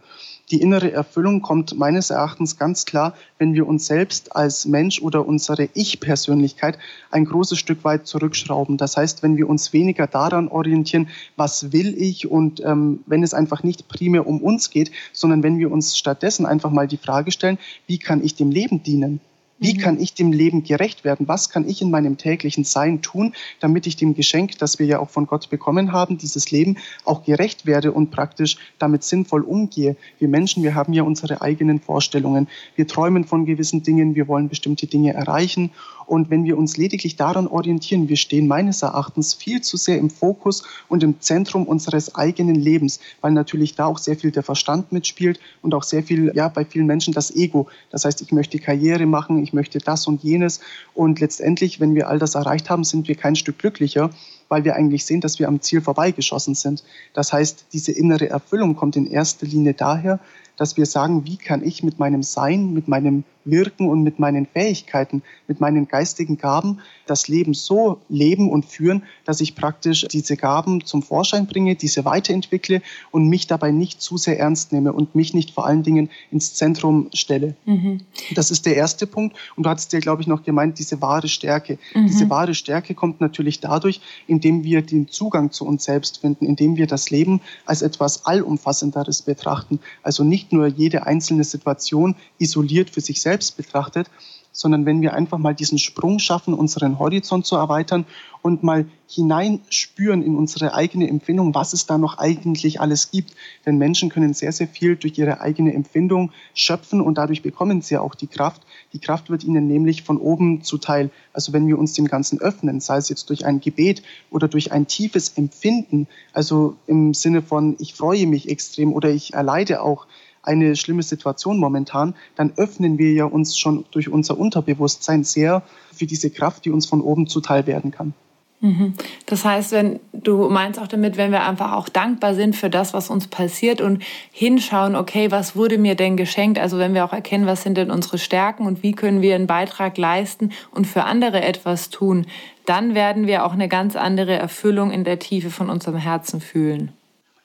[0.51, 5.25] Die innere Erfüllung kommt meines Erachtens ganz klar, wenn wir uns selbst als Mensch oder
[5.25, 6.77] unsere Ich-Persönlichkeit
[7.13, 8.77] ein großes Stück weit zurückschrauben.
[8.77, 13.33] Das heißt, wenn wir uns weniger daran orientieren, was will ich und ähm, wenn es
[13.33, 17.31] einfach nicht primär um uns geht, sondern wenn wir uns stattdessen einfach mal die Frage
[17.31, 19.21] stellen, wie kann ich dem Leben dienen?
[19.61, 19.79] Wie mhm.
[19.79, 21.29] kann ich dem Leben gerecht werden?
[21.29, 24.99] Was kann ich in meinem täglichen Sein tun, damit ich dem Geschenk, das wir ja
[24.99, 29.97] auch von Gott bekommen haben, dieses Leben, auch gerecht werde und praktisch damit sinnvoll umgehe?
[30.19, 32.49] Wir Menschen, wir haben ja unsere eigenen Vorstellungen.
[32.75, 35.71] Wir träumen von gewissen Dingen, wir wollen bestimmte Dinge erreichen
[36.11, 40.11] und wenn wir uns lediglich daran orientieren, wir stehen meines Erachtens viel zu sehr im
[40.11, 44.91] Fokus und im Zentrum unseres eigenen Lebens, weil natürlich da auch sehr viel der Verstand
[44.91, 47.69] mitspielt und auch sehr viel, ja, bei vielen Menschen das Ego.
[47.93, 50.59] Das heißt, ich möchte Karriere machen, ich möchte das und jenes.
[50.95, 54.11] Und letztendlich, wenn wir all das erreicht haben, sind wir kein Stück glücklicher,
[54.49, 56.83] weil wir eigentlich sehen, dass wir am Ziel vorbeigeschossen sind.
[57.15, 60.19] Das heißt, diese innere Erfüllung kommt in erster Linie daher,
[60.61, 64.45] dass wir sagen, wie kann ich mit meinem Sein, mit meinem Wirken und mit meinen
[64.45, 70.37] Fähigkeiten, mit meinen geistigen Gaben das Leben so leben und führen, dass ich praktisch diese
[70.37, 75.15] Gaben zum Vorschein bringe, diese weiterentwickle und mich dabei nicht zu sehr ernst nehme und
[75.15, 77.57] mich nicht vor allen Dingen ins Zentrum stelle.
[77.65, 78.03] Mhm.
[78.35, 79.37] Das ist der erste Punkt.
[79.57, 81.79] Und du hattest ja, glaube ich, noch gemeint, diese wahre Stärke.
[81.95, 82.07] Mhm.
[82.07, 86.77] Diese wahre Stärke kommt natürlich dadurch, indem wir den Zugang zu uns selbst finden, indem
[86.77, 89.81] wir das Leben als etwas Allumfassenderes betrachten.
[90.03, 94.11] Also nicht nur jede einzelne Situation isoliert für sich selbst betrachtet,
[94.53, 98.05] sondern wenn wir einfach mal diesen Sprung schaffen, unseren Horizont zu erweitern
[98.43, 103.35] und mal hineinspüren in unsere eigene Empfindung, was es da noch eigentlich alles gibt.
[103.67, 107.99] Denn Menschen können sehr, sehr viel durch ihre eigene Empfindung schöpfen und dadurch bekommen sie
[107.99, 108.63] auch die Kraft.
[108.93, 111.11] Die Kraft wird ihnen nämlich von oben zuteil.
[111.33, 114.73] Also wenn wir uns dem Ganzen öffnen, sei es jetzt durch ein Gebet oder durch
[114.73, 120.07] ein tiefes Empfinden, also im Sinne von ich freue mich extrem oder ich erleide auch,
[120.43, 126.07] eine schlimme Situation momentan, dann öffnen wir ja uns schon durch unser Unterbewusstsein sehr für
[126.07, 128.15] diese Kraft, die uns von oben zuteil werden kann.
[128.63, 128.93] Mhm.
[129.25, 132.93] Das heißt, wenn du meinst auch damit, wenn wir einfach auch dankbar sind für das,
[132.93, 136.59] was uns passiert und hinschauen, okay, was wurde mir denn geschenkt?
[136.59, 139.47] Also wenn wir auch erkennen, was sind denn unsere Stärken und wie können wir einen
[139.47, 142.27] Beitrag leisten und für andere etwas tun,
[142.67, 146.93] dann werden wir auch eine ganz andere Erfüllung in der Tiefe von unserem Herzen fühlen.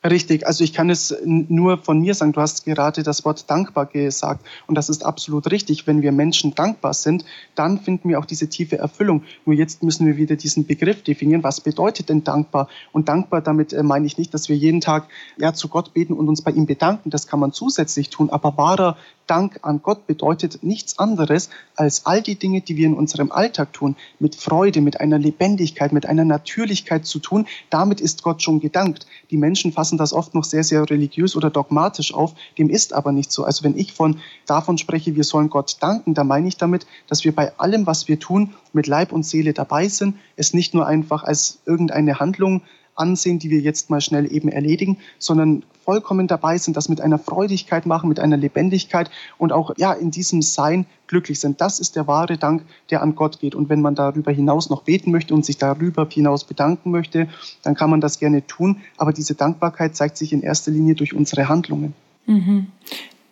[0.10, 2.32] Richtig, also ich kann es nur von mir sagen.
[2.32, 5.88] Du hast gerade das Wort dankbar gesagt und das ist absolut richtig.
[5.88, 9.24] Wenn wir Menschen dankbar sind, dann finden wir auch diese tiefe Erfüllung.
[9.46, 11.44] Nur jetzt müssen wir wieder diesen Begriff definieren.
[11.44, 12.68] Was bedeutet denn dankbar?
[12.92, 16.14] Und dankbar damit äh, meine ich nicht, dass wir jeden Tag ja zu Gott beten
[16.14, 17.10] und uns bei ihm bedanken.
[17.10, 18.30] Das kann man zusätzlich tun.
[18.30, 22.94] Aber wahrer Dank an Gott bedeutet nichts anderes als all die Dinge, die wir in
[22.94, 27.48] unserem Alltag tun, mit Freude, mit einer Lebendigkeit, mit einer Natürlichkeit zu tun.
[27.70, 29.08] Damit ist Gott schon gedankt.
[29.32, 32.34] Die Menschen fassen das oft noch sehr, sehr religiös oder dogmatisch auf.
[32.58, 33.44] Dem ist aber nicht so.
[33.44, 37.24] Also wenn ich von, davon spreche, wir sollen Gott danken, dann meine ich damit, dass
[37.24, 40.86] wir bei allem, was wir tun, mit Leib und Seele dabei sind, es nicht nur
[40.86, 42.62] einfach als irgendeine Handlung
[42.96, 47.20] ansehen, die wir jetzt mal schnell eben erledigen, sondern vollkommen dabei sind, das mit einer
[47.20, 51.62] Freudigkeit machen, mit einer Lebendigkeit und auch ja in diesem Sein glücklich sind.
[51.62, 53.54] Das ist der wahre Dank, der an Gott geht.
[53.54, 57.28] Und wenn man darüber hinaus noch beten möchte und sich darüber hinaus bedanken möchte,
[57.62, 58.78] dann kann man das gerne tun.
[58.98, 61.94] Aber diese Dankbarkeit zeigt sich in erster Linie durch unsere Handlungen.
[62.26, 62.68] Mhm.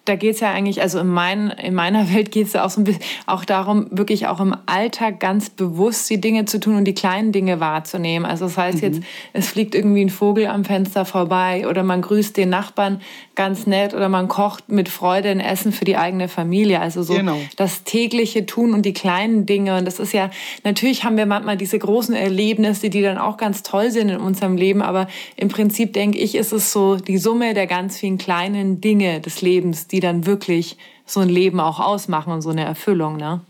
[0.05, 2.69] Da geht es ja eigentlich, also in, mein, in meiner Welt geht es ja auch
[2.69, 6.75] so ein bisschen auch darum, wirklich auch im Alltag ganz bewusst die Dinge zu tun
[6.75, 8.25] und die kleinen Dinge wahrzunehmen.
[8.25, 8.83] Also das heißt mhm.
[8.83, 9.01] jetzt,
[9.33, 13.01] es fliegt irgendwie ein Vogel am Fenster vorbei oder man grüßt den Nachbarn
[13.35, 16.79] ganz nett oder man kocht mit Freude ein Essen für die eigene Familie.
[16.79, 17.37] Also so genau.
[17.55, 19.77] das tägliche Tun und die kleinen Dinge.
[19.77, 20.29] Und das ist ja,
[20.63, 24.57] natürlich haben wir manchmal diese großen Erlebnisse, die dann auch ganz toll sind in unserem
[24.57, 28.81] Leben, aber im Prinzip denke ich, ist es so die Summe der ganz vielen kleinen
[28.81, 33.15] Dinge des Lebens, die dann wirklich so ein Leben auch ausmachen und so eine Erfüllung,
[33.15, 33.41] ne?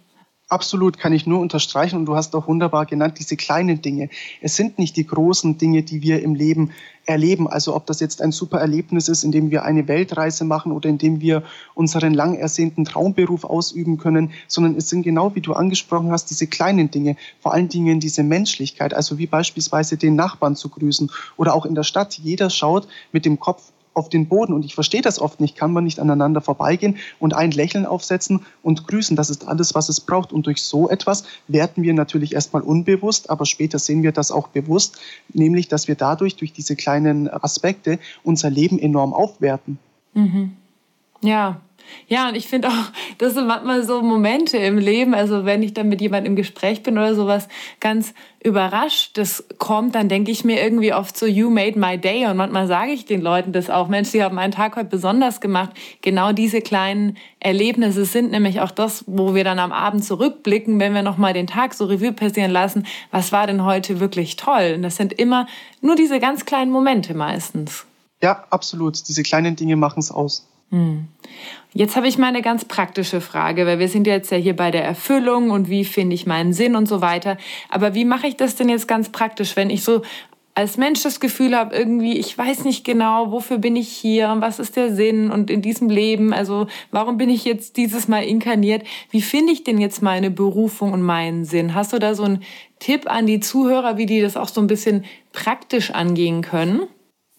[0.49, 1.95] Absolut, kann ich nur unterstreichen.
[1.95, 4.09] Und du hast auch wunderbar genannt, diese kleinen Dinge.
[4.39, 6.71] Es sind nicht die großen Dinge, die wir im Leben
[7.05, 7.47] erleben.
[7.47, 11.21] Also ob das jetzt ein super Erlebnis ist, indem wir eine Weltreise machen oder indem
[11.21, 11.41] wir
[11.73, 16.45] unseren lang ersehnten Traumberuf ausüben können, sondern es sind genau wie du angesprochen hast, diese
[16.45, 21.55] kleinen Dinge, vor allen Dingen diese Menschlichkeit, also wie beispielsweise den Nachbarn zu grüßen oder
[21.55, 22.19] auch in der Stadt.
[22.21, 24.53] Jeder schaut mit dem Kopf auf den Boden.
[24.53, 25.55] Und ich verstehe das oft nicht.
[25.55, 29.15] Kann man nicht aneinander vorbeigehen und ein Lächeln aufsetzen und grüßen?
[29.15, 30.33] Das ist alles, was es braucht.
[30.33, 34.47] Und durch so etwas werten wir natürlich erstmal unbewusst, aber später sehen wir das auch
[34.47, 34.99] bewusst,
[35.33, 39.79] nämlich, dass wir dadurch, durch diese kleinen Aspekte, unser Leben enorm aufwerten.
[40.13, 40.53] Mhm.
[41.21, 41.61] Ja,
[42.07, 45.73] ja, und ich finde auch, das sind manchmal so Momente im Leben, also wenn ich
[45.73, 47.47] dann mit jemandem im Gespräch bin oder sowas,
[47.79, 52.25] ganz überrascht das kommt, dann denke ich mir irgendwie oft so, you made my day.
[52.25, 55.41] Und manchmal sage ich den Leuten das auch, Mensch, sie haben meinen Tag heute besonders
[55.41, 55.71] gemacht.
[56.01, 60.93] Genau diese kleinen Erlebnisse sind nämlich auch das, wo wir dann am Abend zurückblicken, wenn
[60.93, 62.85] wir nochmal den Tag so Revue passieren lassen.
[63.11, 64.73] Was war denn heute wirklich toll?
[64.75, 65.47] Und das sind immer
[65.81, 67.85] nur diese ganz kleinen Momente meistens.
[68.21, 69.07] Ja, absolut.
[69.07, 70.47] Diese kleinen Dinge machen es aus.
[70.73, 71.07] Hm.
[71.71, 74.71] Jetzt habe ich mal eine ganz praktische Frage, weil wir sind jetzt ja hier bei
[74.71, 77.37] der Erfüllung und wie finde ich meinen Sinn und so weiter.
[77.69, 80.01] Aber wie mache ich das denn jetzt ganz praktisch, wenn ich so
[80.55, 84.41] als Mensch das Gefühl habe, irgendwie, ich weiß nicht genau, wofür bin ich hier und
[84.41, 88.23] was ist der Sinn und in diesem Leben, also warum bin ich jetzt dieses Mal
[88.23, 88.83] inkarniert?
[89.11, 91.75] Wie finde ich denn jetzt meine Berufung und meinen Sinn?
[91.75, 92.43] Hast du da so einen
[92.79, 96.87] Tipp an die Zuhörer, wie die das auch so ein bisschen praktisch angehen können?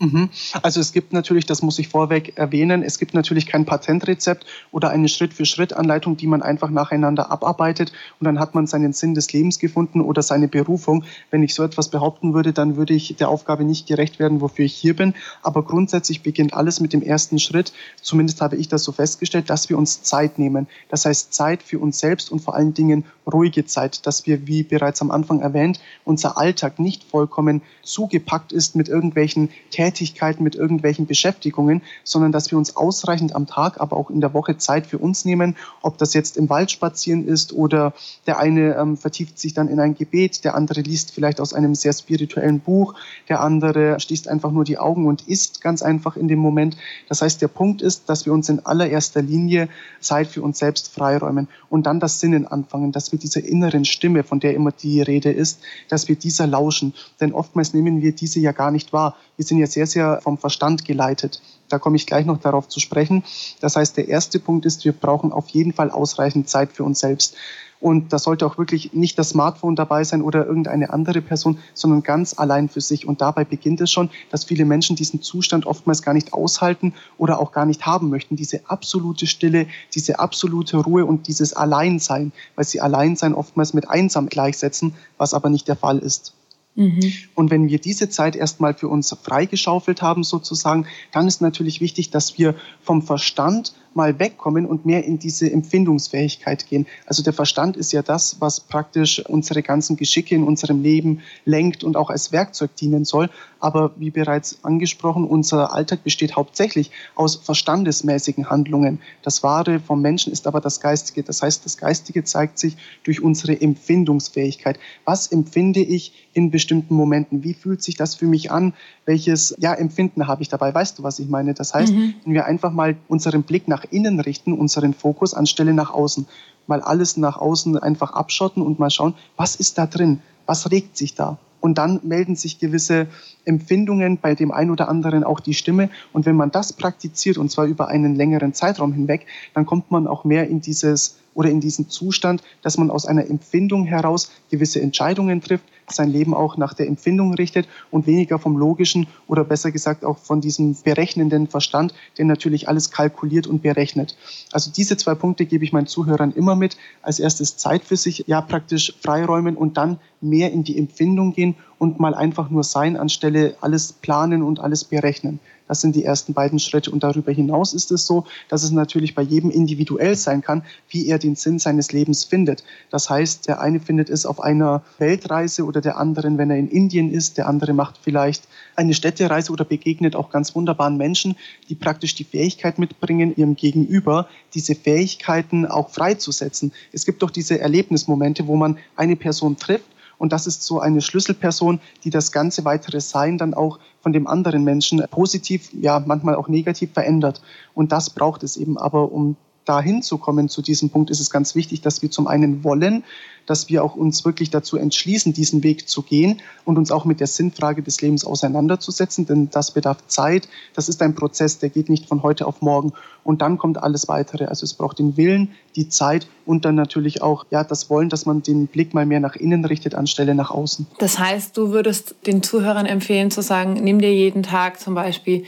[0.01, 0.29] Mhm.
[0.63, 4.91] Also es gibt natürlich, das muss ich vorweg erwähnen, es gibt natürlich kein Patentrezept oder
[4.91, 9.61] eine Schritt-für-Schritt-Anleitung, die man einfach nacheinander abarbeitet und dann hat man seinen Sinn des Lebens
[9.61, 11.05] gefunden oder seine Berufung.
[11.31, 14.65] Wenn ich so etwas behaupten würde, dann würde ich der Aufgabe nicht gerecht werden, wofür
[14.65, 15.15] ich hier bin.
[15.43, 17.73] Aber grundsätzlich beginnt alles mit dem ersten Schritt.
[18.03, 20.67] Zumindest habe ich das so festgestellt, dass wir uns Zeit nehmen.
[20.89, 24.65] Das heißt Zeit für uns selbst und vor allen Dingen ruhige Zeit, dass wir, wie
[24.65, 30.55] bereits am Anfang erwähnt, unser Alltag nicht vollkommen zugepackt ist mit irgendwelchen Tätigkeiten, Tätigkeiten, mit
[30.55, 34.87] irgendwelchen Beschäftigungen, sondern dass wir uns ausreichend am Tag, aber auch in der Woche Zeit
[34.87, 37.92] für uns nehmen, ob das jetzt im Wald spazieren ist oder
[38.27, 41.75] der eine ähm, vertieft sich dann in ein Gebet, der andere liest vielleicht aus einem
[41.75, 42.94] sehr spirituellen Buch,
[43.29, 46.77] der andere schließt einfach nur die Augen und isst ganz einfach in dem Moment.
[47.09, 49.68] Das heißt, der Punkt ist, dass wir uns in allererster Linie
[50.01, 54.23] Zeit für uns selbst freiräumen und dann das Sinnen anfangen, dass wir dieser inneren Stimme,
[54.23, 56.94] von der immer die Rede ist, dass wir dieser lauschen.
[57.20, 59.16] Denn oftmals nehmen wir diese ja gar nicht wahr.
[59.37, 61.43] Wir sind ja sehr, sehr vom Verstand geleitet.
[61.69, 63.25] Da komme ich gleich noch darauf zu sprechen.
[63.61, 67.01] Das heißt, der erste Punkt ist, wir brauchen auf jeden Fall ausreichend Zeit für uns
[67.01, 67.37] selbst.
[67.81, 72.03] Und da sollte auch wirklich nicht das Smartphone dabei sein oder irgendeine andere Person, sondern
[72.03, 73.07] ganz allein für sich.
[73.07, 77.41] Und dabei beginnt es schon, dass viele Menschen diesen Zustand oftmals gar nicht aushalten oder
[77.41, 78.37] auch gar nicht haben möchten.
[78.37, 84.31] Diese absolute Stille, diese absolute Ruhe und dieses Alleinsein, weil sie Alleinsein oftmals mit einsam
[84.31, 86.33] gleichsetzen, was aber nicht der Fall ist.
[86.75, 87.13] Mhm.
[87.35, 92.11] Und wenn wir diese Zeit erstmal für uns freigeschaufelt haben, sozusagen, dann ist natürlich wichtig,
[92.11, 96.87] dass wir vom Verstand mal wegkommen und mehr in diese Empfindungsfähigkeit gehen.
[97.07, 101.85] Also der Verstand ist ja das, was praktisch unsere ganzen Geschicke in unserem Leben lenkt
[101.85, 103.31] und auch als Werkzeug dienen soll.
[103.61, 109.01] Aber wie bereits angesprochen, unser Alltag besteht hauptsächlich aus verstandesmäßigen Handlungen.
[109.23, 111.23] Das Wahre vom Menschen ist aber das Geistige.
[111.23, 114.79] Das heißt, das Geistige zeigt sich durch unsere Empfindungsfähigkeit.
[115.05, 117.43] Was empfinde ich in bestimmten Momenten?
[117.43, 118.75] Wie fühlt sich das für mich an?
[119.07, 120.75] Welches ja, Empfinden habe ich dabei?
[120.75, 121.55] Weißt du, was ich meine?
[121.55, 122.15] Das heißt, mhm.
[122.25, 126.27] wenn wir einfach mal unseren Blick nach innen richten, unseren Fokus anstelle nach außen.
[126.66, 130.20] Mal alles nach außen einfach abschotten und mal schauen, was ist da drin?
[130.47, 131.38] Was regt sich da?
[131.61, 133.07] Und dann melden sich gewisse
[133.47, 135.88] Empfindungen bei dem einen oder anderen auch die Stimme.
[136.12, 140.07] Und wenn man das praktiziert, und zwar über einen längeren Zeitraum hinweg, dann kommt man
[140.07, 144.81] auch mehr in dieses oder in diesen Zustand, dass man aus einer Empfindung heraus gewisse
[144.81, 149.70] Entscheidungen trifft, sein Leben auch nach der Empfindung richtet und weniger vom logischen oder besser
[149.70, 154.16] gesagt auch von diesem berechnenden Verstand, der natürlich alles kalkuliert und berechnet.
[154.51, 156.77] Also diese zwei Punkte gebe ich meinen Zuhörern immer mit.
[157.03, 161.57] Als erstes Zeit für sich, ja praktisch freiräumen und dann mehr in die Empfindung gehen
[161.85, 165.38] und mal einfach nur sein, anstelle alles planen und alles berechnen.
[165.68, 166.90] Das sind die ersten beiden Schritte.
[166.90, 171.07] Und darüber hinaus ist es so, dass es natürlich bei jedem individuell sein kann, wie
[171.09, 172.64] er den Sinn seines Lebens findet.
[172.90, 176.68] Das heißt, der eine findet es auf einer Weltreise oder der andere, wenn er in
[176.68, 181.37] Indien ist, der andere macht vielleicht eine Städtereise oder begegnet auch ganz wunderbaren Menschen,
[181.68, 186.73] die praktisch die Fähigkeit mitbringen, ihrem Gegenüber diese Fähigkeiten auch freizusetzen.
[186.92, 191.00] Es gibt doch diese Erlebnismomente, wo man eine Person trifft und das ist so eine
[191.00, 196.37] Schlüsselperson, die das ganze weitere Sein dann auch von dem anderen Menschen positiv, ja manchmal
[196.37, 197.42] auch negativ verändert.
[197.74, 198.79] Und das braucht es eben.
[198.79, 202.27] Aber um dahin zu kommen zu diesem Punkt, ist es ganz wichtig, dass wir zum
[202.27, 203.05] einen wollen,
[203.46, 207.20] dass wir auch uns wirklich dazu entschließen, diesen Weg zu gehen und uns auch mit
[207.20, 210.48] der Sinnfrage des Lebens auseinanderzusetzen, denn das bedarf Zeit.
[210.74, 212.92] Das ist ein Prozess, der geht nicht von heute auf morgen.
[213.22, 214.46] Und dann kommt alles weitere.
[214.46, 218.27] Also es braucht den Willen, die Zeit und dann natürlich auch ja, das Wollen, dass
[218.27, 220.87] man den Blick mal mehr nach innen richtet, anstelle nach außen.
[220.98, 225.44] Das heißt, du würdest den Zuhörern empfehlen zu sagen, nimm dir jeden Tag zum Beispiel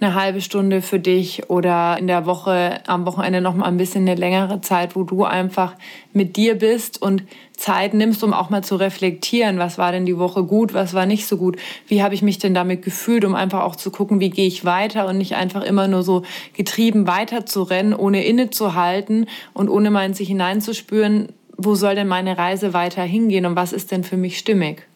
[0.00, 4.08] eine halbe Stunde für dich oder in der Woche, am Wochenende noch mal ein bisschen
[4.08, 5.74] eine längere Zeit, wo du einfach
[6.12, 7.24] mit dir bist und
[7.56, 11.04] Zeit nimmst, um auch mal zu reflektieren, was war denn die Woche gut, was war
[11.04, 14.20] nicht so gut, wie habe ich mich denn damit gefühlt, um einfach auch zu gucken,
[14.20, 16.22] wie gehe ich weiter und nicht einfach immer nur so
[16.54, 22.08] getrieben weiter zu rennen, ohne innezuhalten und ohne mal in sich hineinzuspüren, wo soll denn
[22.08, 24.86] meine Reise weiter hingehen und was ist denn für mich stimmig.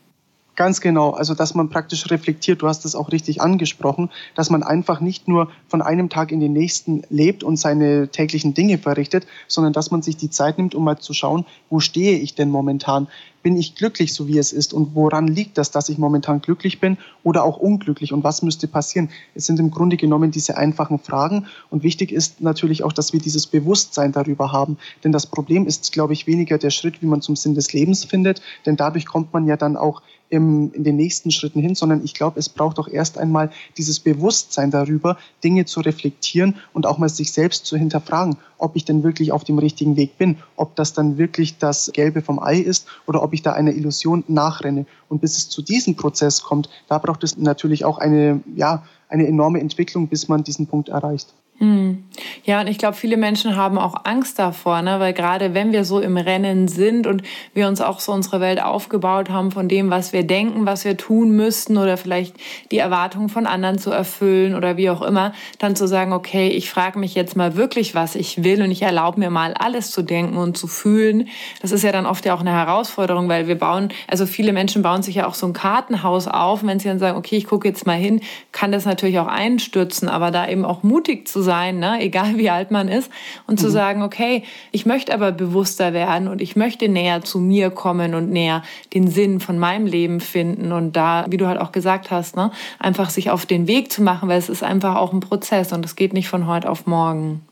[0.57, 1.11] Ganz genau.
[1.11, 5.27] Also, dass man praktisch reflektiert, du hast es auch richtig angesprochen, dass man einfach nicht
[5.27, 9.91] nur von einem Tag in den nächsten lebt und seine täglichen Dinge verrichtet, sondern dass
[9.91, 13.09] man sich die Zeit nimmt, um mal zu schauen, wo stehe ich denn momentan?
[13.45, 14.73] Bin ich glücklich, so wie es ist?
[14.73, 18.13] Und woran liegt das, dass ich momentan glücklich bin oder auch unglücklich?
[18.13, 19.11] Und was müsste passieren?
[19.35, 21.47] Es sind im Grunde genommen diese einfachen Fragen.
[21.71, 24.79] Und wichtig ist natürlich auch, dass wir dieses Bewusstsein darüber haben.
[25.05, 28.05] Denn das Problem ist, glaube ich, weniger der Schritt, wie man zum Sinn des Lebens
[28.05, 28.41] findet.
[28.65, 32.15] Denn dadurch kommt man ja dann auch im, in den nächsten Schritten hin, sondern ich
[32.15, 37.09] glaube, es braucht auch erst einmal dieses Bewusstsein darüber, Dinge zu reflektieren und auch mal
[37.09, 40.93] sich selbst zu hinterfragen, ob ich denn wirklich auf dem richtigen Weg bin, ob das
[40.93, 44.87] dann wirklich das Gelbe vom Ei ist oder ob ich da einer Illusion nachrenne.
[45.09, 49.27] Und bis es zu diesem Prozess kommt, da braucht es natürlich auch eine, ja, eine
[49.27, 51.35] enorme Entwicklung, bis man diesen Punkt erreicht.
[51.59, 52.05] Hm.
[52.45, 54.99] Ja, und ich glaube, viele Menschen haben auch Angst davor, ne?
[54.99, 57.23] weil gerade wenn wir so im Rennen sind und
[57.55, 60.97] wir uns auch so unsere Welt aufgebaut haben von dem, was wir denken, was wir
[60.97, 62.37] tun müssten oder vielleicht
[62.71, 66.71] die Erwartungen von anderen zu erfüllen oder wie auch immer, dann zu sagen, okay, ich
[66.71, 70.03] frage mich jetzt mal wirklich, was ich will und ich erlaube mir mal alles zu
[70.03, 71.29] denken und zu fühlen.
[71.63, 74.83] Das ist ja dann oft ja auch eine Herausforderung, weil wir bauen, also viele Menschen
[74.83, 76.63] bauen sich ja auch so ein Kartenhaus auf.
[76.63, 78.21] Und wenn sie dann sagen, okay, ich gucke jetzt mal hin,
[78.53, 82.01] kann das natürlich auch einstürzen, aber da eben auch mutig zu sein, ne?
[82.01, 83.11] egal wie alt man ist,
[83.47, 83.71] und zu mhm.
[83.71, 88.31] sagen, okay, ich möchte aber bewusster werden und ich möchte näher zu mir kommen und
[88.31, 92.35] näher den Sinn von meinem Leben finden und da, wie du halt auch gesagt hast,
[92.35, 92.51] ne?
[92.81, 95.85] einfach sich auf den Weg zu machen, weil es ist einfach auch ein Prozess und
[95.85, 97.43] es geht nicht von heute auf morgen.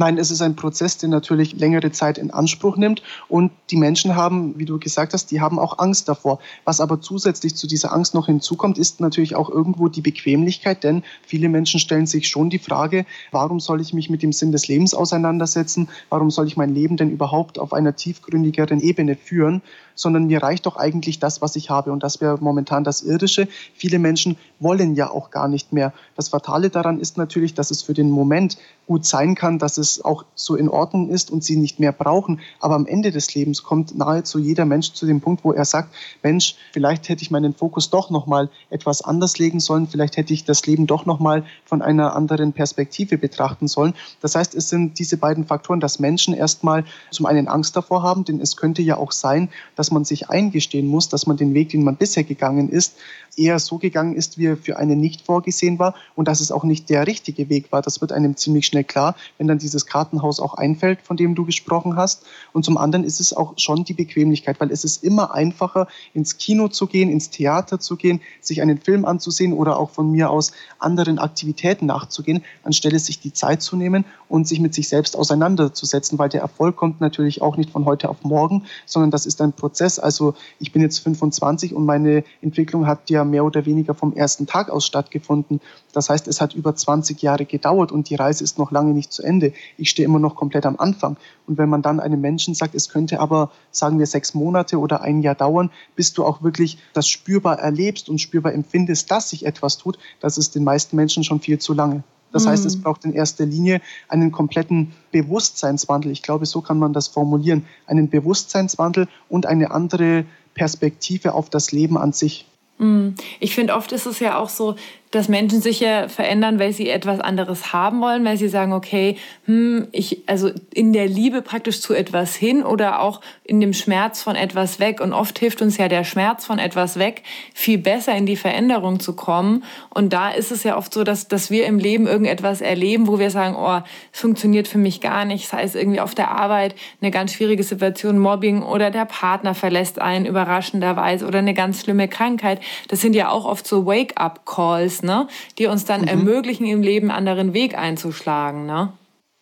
[0.00, 4.14] Nein, es ist ein Prozess, der natürlich längere Zeit in Anspruch nimmt und die Menschen
[4.14, 6.38] haben, wie du gesagt hast, die haben auch Angst davor.
[6.64, 11.02] Was aber zusätzlich zu dieser Angst noch hinzukommt, ist natürlich auch irgendwo die Bequemlichkeit, denn
[11.26, 14.68] viele Menschen stellen sich schon die Frage, warum soll ich mich mit dem Sinn des
[14.68, 15.88] Lebens auseinandersetzen?
[16.10, 19.62] Warum soll ich mein Leben denn überhaupt auf einer tiefgründigeren Ebene führen?
[19.96, 23.48] Sondern mir reicht doch eigentlich das, was ich habe und das wäre momentan das Irdische.
[23.74, 25.92] Viele Menschen wollen ja auch gar nicht mehr.
[26.14, 29.87] Das Fatale daran ist natürlich, dass es für den Moment gut sein kann, dass es
[30.04, 32.40] auch so in Ordnung ist und sie nicht mehr brauchen.
[32.60, 35.94] Aber am Ende des Lebens kommt nahezu jeder Mensch zu dem Punkt, wo er sagt,
[36.22, 40.34] Mensch, vielleicht hätte ich meinen Fokus doch noch mal etwas anders legen sollen, vielleicht hätte
[40.34, 43.94] ich das Leben doch noch mal von einer anderen Perspektive betrachten sollen.
[44.20, 48.24] Das heißt, es sind diese beiden Faktoren, dass Menschen erstmal zum einen Angst davor haben,
[48.24, 51.70] denn es könnte ja auch sein, dass man sich eingestehen muss, dass man den Weg,
[51.70, 52.96] den man bisher gegangen ist,
[53.38, 56.64] eher so gegangen ist, wie er für einen nicht vorgesehen war und dass es auch
[56.64, 57.82] nicht der richtige Weg war.
[57.82, 61.44] Das wird einem ziemlich schnell klar, wenn dann dieses Kartenhaus auch einfällt, von dem du
[61.44, 62.24] gesprochen hast.
[62.52, 66.38] Und zum anderen ist es auch schon die Bequemlichkeit, weil es ist immer einfacher, ins
[66.38, 70.30] Kino zu gehen, ins Theater zu gehen, sich einen Film anzusehen oder auch von mir
[70.30, 75.16] aus anderen Aktivitäten nachzugehen, anstelle sich die Zeit zu nehmen und sich mit sich selbst
[75.16, 79.40] auseinanderzusetzen, weil der Erfolg kommt natürlich auch nicht von heute auf morgen, sondern das ist
[79.40, 79.98] ein Prozess.
[79.98, 84.46] Also ich bin jetzt 25 und meine Entwicklung hat ja mehr oder weniger vom ersten
[84.46, 85.60] Tag aus stattgefunden.
[85.92, 89.12] Das heißt, es hat über 20 Jahre gedauert und die Reise ist noch lange nicht
[89.12, 89.52] zu Ende.
[89.76, 91.16] Ich stehe immer noch komplett am Anfang.
[91.46, 95.00] Und wenn man dann einem Menschen sagt, es könnte aber, sagen wir, sechs Monate oder
[95.00, 99.46] ein Jahr dauern, bis du auch wirklich das spürbar erlebst und spürbar empfindest, dass sich
[99.46, 102.02] etwas tut, das ist den meisten Menschen schon viel zu lange.
[102.32, 102.82] Das heißt, es mhm.
[102.82, 106.12] braucht in erster Linie einen kompletten Bewusstseinswandel.
[106.12, 107.64] Ich glaube, so kann man das formulieren.
[107.86, 112.46] Einen Bewusstseinswandel und eine andere Perspektive auf das Leben an sich.
[112.78, 113.10] Mm.
[113.40, 114.76] Ich finde, oft ist es ja auch so,
[115.10, 119.16] dass Menschen sich ja verändern, weil sie etwas anderes haben wollen, weil sie sagen, okay,
[119.46, 124.22] hm, ich, also in der Liebe praktisch zu etwas hin oder auch in dem Schmerz
[124.22, 125.00] von etwas weg.
[125.00, 127.22] Und oft hilft uns ja der Schmerz von etwas weg,
[127.54, 129.64] viel besser in die Veränderung zu kommen.
[129.88, 133.18] Und da ist es ja oft so, dass, dass wir im Leben irgendetwas erleben, wo
[133.18, 133.80] wir sagen, oh,
[134.12, 135.48] es funktioniert für mich gar nicht.
[135.48, 140.00] Sei es irgendwie auf der Arbeit eine ganz schwierige Situation, Mobbing oder der Partner verlässt
[140.00, 142.60] einen überraschenderweise oder eine ganz schlimme Krankheit.
[142.88, 145.28] Das sind ja auch oft so Wake-up-Calls ist, ne?
[145.58, 146.08] die uns dann mhm.
[146.08, 148.66] ermöglichen, im Leben einen anderen Weg einzuschlagen.
[148.66, 148.92] Ne?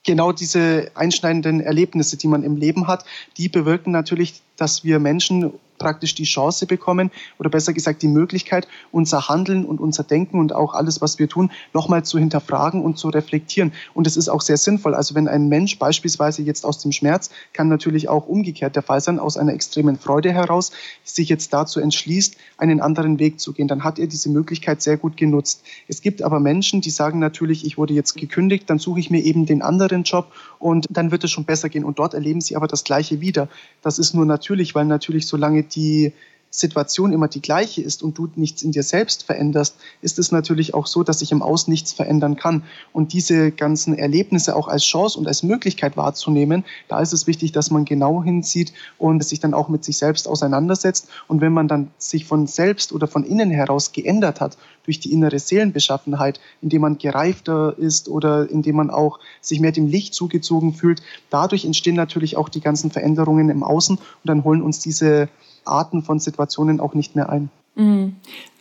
[0.05, 3.05] Genau diese einschneidenden Erlebnisse, die man im Leben hat,
[3.37, 8.69] die bewirken natürlich, dass wir Menschen praktisch die Chance bekommen oder besser gesagt die Möglichkeit,
[8.93, 12.99] unser Handeln und unser Denken und auch alles, was wir tun, nochmal zu hinterfragen und
[12.99, 13.73] zu reflektieren.
[13.95, 14.95] Und es ist auch sehr sinnvoll.
[14.95, 19.01] Also wenn ein Mensch beispielsweise jetzt aus dem Schmerz, kann natürlich auch umgekehrt der Fall
[19.01, 20.73] sein, aus einer extremen Freude heraus,
[21.05, 24.97] sich jetzt dazu entschließt, einen anderen Weg zu gehen, dann hat er diese Möglichkeit sehr
[24.97, 25.63] gut genutzt.
[25.89, 29.23] Es gibt aber Menschen, die sagen natürlich, ich wurde jetzt gekündigt, dann suche ich mir
[29.23, 31.85] eben den anderen Job und dann wird es schon besser gehen.
[31.85, 33.49] Und dort erleben sie aber das Gleiche wieder.
[33.83, 36.13] Das ist nur natürlich, weil natürlich solange die
[36.57, 40.75] Situation immer die gleiche ist und du nichts in dir selbst veränderst, ist es natürlich
[40.75, 42.63] auch so, dass sich im Außen nichts verändern kann.
[42.93, 47.53] Und diese ganzen Erlebnisse auch als Chance und als Möglichkeit wahrzunehmen, da ist es wichtig,
[47.53, 51.09] dass man genau hinzieht und sich dann auch mit sich selbst auseinandersetzt.
[51.29, 55.13] Und wenn man dann sich von selbst oder von innen heraus geändert hat, durch die
[55.13, 60.75] innere Seelenbeschaffenheit, indem man gereifter ist oder indem man auch sich mehr dem Licht zugezogen
[60.75, 65.29] fühlt, dadurch entstehen natürlich auch die ganzen Veränderungen im Außen und dann holen uns diese
[65.67, 67.51] Arten von Situationen auch nicht mehr ein.
[67.75, 68.17] Mhm.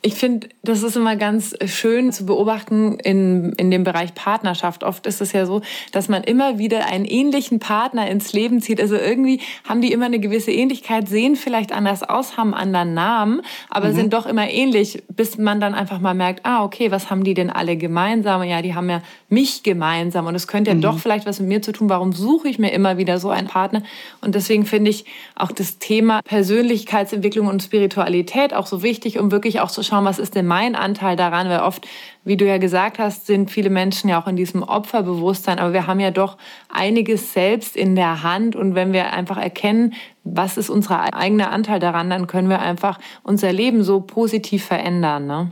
[0.06, 4.84] Ich finde, das ist immer ganz schön zu beobachten in, in dem Bereich Partnerschaft.
[4.84, 5.62] Oft ist es ja so,
[5.94, 8.80] dass man immer wieder einen ähnlichen Partner ins Leben zieht.
[8.80, 13.42] Also irgendwie haben die immer eine gewisse Ähnlichkeit, sehen vielleicht anders aus, haben anderen Namen,
[13.72, 13.96] aber mhm.
[13.96, 17.34] sind doch immer ähnlich, bis man dann einfach mal merkt, ah, okay, was haben die
[17.34, 18.44] denn alle gemeinsam?
[18.44, 20.82] Ja, die haben ja mich gemeinsam und es könnte ja mhm.
[20.82, 21.90] doch vielleicht was mit mir zu tun.
[21.90, 23.82] Warum suche ich mir immer wieder so einen Partner?
[24.22, 29.62] Und deswegen finde ich auch das Thema Persönlichkeitsentwicklung und Spiritualität auch so wichtig, um wirklich
[29.62, 31.88] auch zu schauen, schauen, was ist denn mein Anteil daran, weil oft,
[32.26, 35.88] wie du ja gesagt hast, sind viele Menschen ja auch in diesem Opferbewusstsein, aber wir
[35.88, 36.38] haben ja doch
[36.70, 39.94] einiges selbst in der Hand und wenn wir einfach erkennen,
[40.26, 45.28] was ist unser eigener Anteil daran, dann können wir einfach unser Leben so positiv verändern.
[45.28, 45.52] Ne?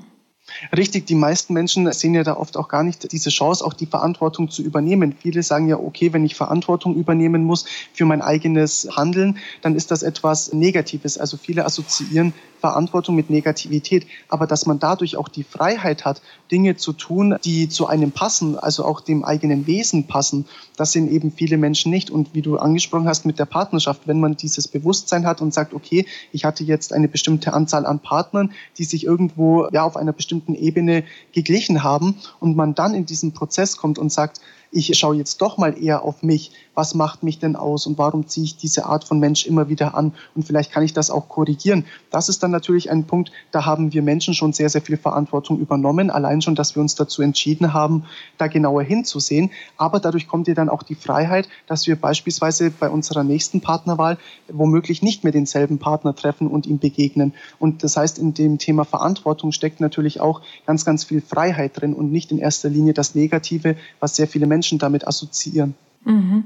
[0.76, 3.86] Richtig, die meisten Menschen sehen ja da oft auch gar nicht diese Chance, auch die
[3.86, 5.16] Verantwortung zu übernehmen.
[5.18, 9.90] Viele sagen ja, okay, wenn ich Verantwortung übernehmen muss für mein eigenes Handeln, dann ist
[9.90, 11.18] das etwas Negatives.
[11.18, 12.34] Also viele assoziieren
[12.64, 17.68] Verantwortung mit Negativität, aber dass man dadurch auch die Freiheit hat, Dinge zu tun, die
[17.68, 20.46] zu einem passen, also auch dem eigenen Wesen passen,
[20.78, 22.10] das sehen eben viele Menschen nicht.
[22.10, 25.74] Und wie du angesprochen hast mit der Partnerschaft, wenn man dieses Bewusstsein hat und sagt,
[25.74, 30.14] okay, ich hatte jetzt eine bestimmte Anzahl an Partnern, die sich irgendwo ja auf einer
[30.14, 31.04] bestimmten Ebene
[31.34, 34.40] geglichen haben und man dann in diesen Prozess kommt und sagt,
[34.72, 36.52] ich schaue jetzt doch mal eher auf mich.
[36.76, 39.96] Was macht mich denn aus und warum ziehe ich diese Art von Mensch immer wieder
[39.96, 40.14] an?
[40.34, 41.86] Und vielleicht kann ich das auch korrigieren.
[42.10, 45.60] Das ist dann natürlich ein Punkt, da haben wir Menschen schon sehr, sehr viel Verantwortung
[45.60, 46.10] übernommen.
[46.10, 48.06] Allein schon, dass wir uns dazu entschieden haben,
[48.38, 49.52] da genauer hinzusehen.
[49.78, 54.18] Aber dadurch kommt dir dann auch die Freiheit, dass wir beispielsweise bei unserer nächsten Partnerwahl
[54.48, 57.34] womöglich nicht mehr denselben Partner treffen und ihm begegnen.
[57.60, 61.94] Und das heißt, in dem Thema Verantwortung steckt natürlich auch ganz, ganz viel Freiheit drin
[61.94, 65.76] und nicht in erster Linie das Negative, was sehr viele Menschen damit assoziieren.
[66.06, 66.46] Mhm.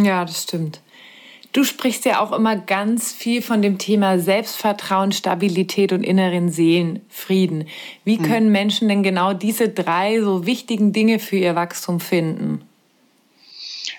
[0.00, 0.80] Ja, das stimmt.
[1.52, 7.64] Du sprichst ja auch immer ganz viel von dem Thema Selbstvertrauen, Stabilität und inneren Seelenfrieden.
[8.04, 8.22] Wie mhm.
[8.22, 12.62] können Menschen denn genau diese drei so wichtigen Dinge für ihr Wachstum finden?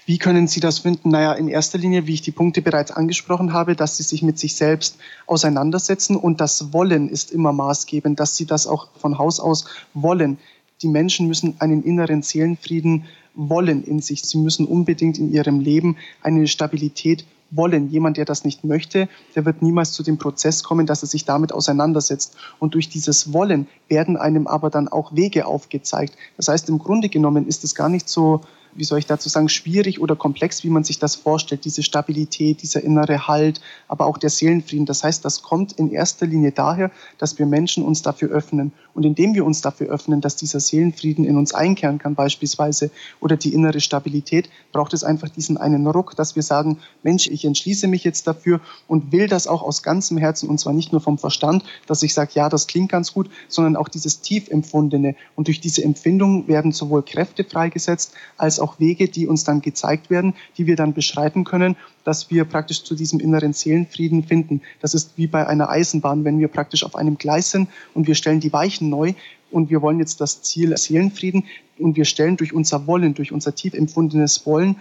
[0.06, 1.10] Wie können Sie das finden?
[1.10, 4.40] Naja, in erster Linie, wie ich die Punkte bereits angesprochen habe, dass Sie sich mit
[4.40, 9.40] sich selbst auseinandersetzen und das Wollen ist immer maßgebend, dass Sie das auch von Haus
[9.40, 10.38] aus wollen.
[10.82, 13.06] Die Menschen müssen einen inneren Seelenfrieden
[13.36, 14.24] wollen in sich.
[14.24, 17.90] Sie müssen unbedingt in ihrem Leben eine Stabilität wollen.
[17.90, 21.26] Jemand, der das nicht möchte, der wird niemals zu dem Prozess kommen, dass er sich
[21.26, 22.36] damit auseinandersetzt.
[22.60, 26.16] Und durch dieses Wollen werden einem aber dann auch Wege aufgezeigt.
[26.38, 28.42] Das heißt, im Grunde genommen ist es gar nicht so
[28.74, 31.66] wie soll ich dazu sagen, schwierig oder komplex, wie man sich das vorstellt.
[31.66, 34.86] Diese Stabilität, dieser innere Halt, aber auch der Seelenfrieden.
[34.86, 38.72] Das heißt, das kommt in erster Linie daher, dass wir Menschen uns dafür öffnen.
[38.94, 43.38] Und indem wir uns dafür öffnen, dass dieser Seelenfrieden in uns einkehren kann beispielsweise oder
[43.38, 47.88] die innere Stabilität, braucht es einfach diesen einen Ruck, dass wir sagen, Mensch, ich entschließe
[47.88, 51.18] mich jetzt dafür und will das auch aus ganzem Herzen und zwar nicht nur vom
[51.18, 55.16] Verstand, dass ich sage, ja, das klingt ganz gut, sondern auch dieses tief empfundene.
[55.36, 60.10] Und durch diese Empfindung werden sowohl Kräfte freigesetzt als auch Wege, die uns dann gezeigt
[60.10, 64.62] werden, die wir dann beschreiten können, dass wir praktisch zu diesem inneren Seelenfrieden finden.
[64.82, 68.16] Das ist wie bei einer Eisenbahn, wenn wir praktisch auf einem Gleis sind und wir
[68.16, 69.14] stellen die Weichen neu
[69.52, 71.46] und wir wollen jetzt das Ziel Seelenfrieden
[71.78, 74.78] und wir stellen durch unser Wollen, durch unser tief empfundenes Wollen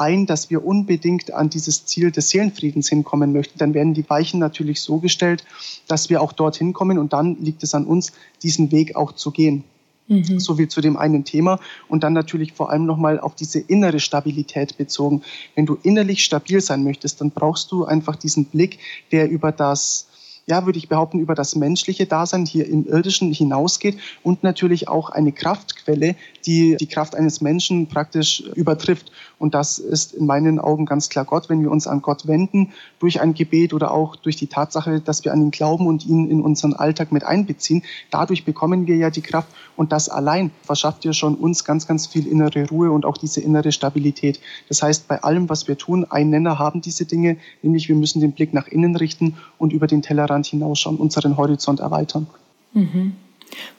[0.00, 4.40] ein, dass wir unbedingt an dieses Ziel des Seelenfriedens hinkommen möchten, dann werden die Weichen
[4.40, 5.44] natürlich so gestellt,
[5.86, 8.12] dass wir auch dorthin kommen und dann liegt es an uns,
[8.42, 9.64] diesen Weg auch zu gehen.
[10.10, 10.40] Mhm.
[10.40, 11.60] So viel zu dem einen Thema.
[11.88, 15.22] Und dann natürlich vor allem nochmal auf diese innere Stabilität bezogen.
[15.54, 18.78] Wenn du innerlich stabil sein möchtest, dann brauchst du einfach diesen Blick,
[19.12, 20.08] der über das
[20.46, 25.10] ja, würde ich behaupten, über das menschliche Dasein hier im Irdischen hinausgeht und natürlich auch
[25.10, 26.16] eine Kraftquelle,
[26.46, 29.12] die die Kraft eines Menschen praktisch übertrifft.
[29.38, 32.72] Und das ist in meinen Augen ganz klar Gott, wenn wir uns an Gott wenden,
[32.98, 36.30] durch ein Gebet oder auch durch die Tatsache, dass wir an ihn glauben und ihn
[36.30, 37.82] in unseren Alltag mit einbeziehen.
[38.10, 42.06] Dadurch bekommen wir ja die Kraft und das allein verschafft ja schon uns ganz, ganz
[42.06, 44.40] viel innere Ruhe und auch diese innere Stabilität.
[44.68, 48.20] Das heißt, bei allem, was wir tun, ein Nenner haben diese Dinge, nämlich wir müssen
[48.20, 52.26] den Blick nach innen richten und über den Tellerrand hinausschauen, unseren Horizont erweitern.
[52.72, 53.12] Mhm.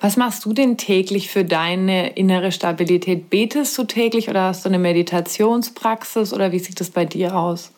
[0.02, 3.30] Was machst du denn täglich für deine innere Stabilität?
[3.30, 7.72] Betest du täglich oder hast du eine Meditationspraxis oder wie sieht das bei dir aus?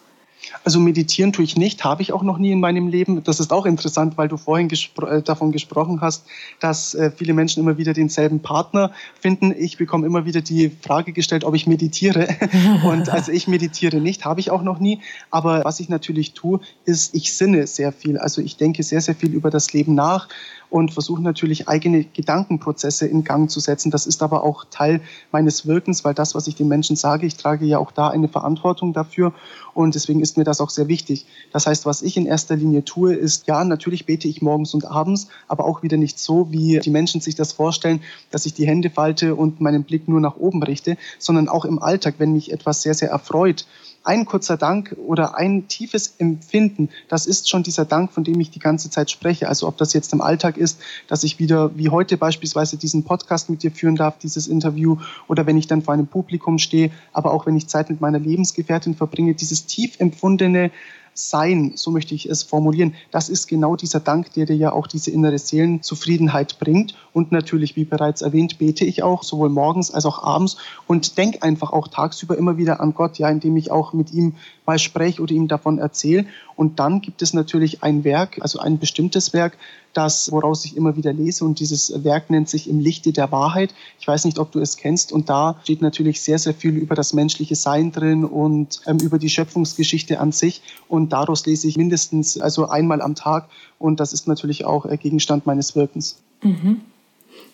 [0.64, 3.24] Also meditieren tue ich nicht, habe ich auch noch nie in meinem Leben.
[3.24, 6.26] Das ist auch interessant, weil du vorhin gespro äh, davon gesprochen hast,
[6.60, 9.54] dass äh, viele Menschen immer wieder denselben Partner finden.
[9.58, 12.28] Ich bekomme immer wieder die Frage gestellt, ob ich meditiere.
[12.84, 15.00] Und also ich meditiere nicht, habe ich auch noch nie.
[15.32, 18.18] Aber was ich natürlich tue, ist, ich sinne sehr viel.
[18.18, 20.28] Also ich denke sehr, sehr viel über das Leben nach
[20.74, 23.92] und versuche natürlich eigene Gedankenprozesse in Gang zu setzen.
[23.92, 25.02] Das ist aber auch Teil
[25.32, 28.28] meines Wirkens, weil das, was ich den Menschen sage, ich trage ja auch da eine
[28.28, 29.34] Verantwortung dafür
[29.76, 31.28] und deswegen ist mir das auch sehr wichtig.
[31.52, 34.86] Das heißt, was ich in erster Linie tue, ist, ja, natürlich bete ich morgens und
[34.86, 38.02] abends, aber auch wieder nicht so, wie die Menschen sich das vorstellen,
[38.32, 41.78] dass ich die Hände falte und meinen Blick nur nach oben richte, sondern auch im
[41.78, 43.68] Alltag, wenn mich etwas sehr, sehr erfreut,
[44.04, 48.52] ein kurzer Dank oder ein tiefes Empfinden, das ist schon dieser Dank, von dem ich
[48.52, 49.48] die ganze Zeit spreche.
[49.48, 53.50] Also ob das jetzt im Alltag ist, dass ich wieder wie heute beispielsweise diesen Podcast
[53.50, 54.98] mit dir führen darf, dieses Interview,
[55.28, 58.20] oder wenn ich dann vor einem Publikum stehe, aber auch wenn ich Zeit mit meiner
[58.20, 60.72] Lebensgefährtin verbringe, dieses tief empfundene
[61.14, 64.88] sein, so möchte ich es formulieren, das ist genau dieser Dank, der dir ja auch
[64.88, 66.96] diese innere Seelenzufriedenheit bringt.
[67.14, 70.58] Und natürlich, wie bereits erwähnt, bete ich auch sowohl morgens als auch abends
[70.88, 74.36] und denke einfach auch tagsüber immer wieder an Gott, ja, indem ich auch mit ihm
[74.66, 76.26] mal spreche oder ihm davon erzähle.
[76.56, 79.58] Und dann gibt es natürlich ein Werk, also ein bestimmtes Werk,
[79.94, 81.46] das, woraus ich immer wieder lese.
[81.46, 83.74] Und dieses Werk nennt sich Im Lichte der Wahrheit.
[84.00, 85.12] Ich weiß nicht, ob du es kennst.
[85.12, 89.20] Und da steht natürlich sehr, sehr viel über das menschliche Sein drin und ähm, über
[89.20, 90.62] die Schöpfungsgeschichte an sich.
[90.88, 93.50] Und daraus lese ich mindestens also einmal am Tag.
[93.80, 96.18] Und das ist natürlich auch äh, Gegenstand meines Wirkens.
[96.42, 96.82] Mhm.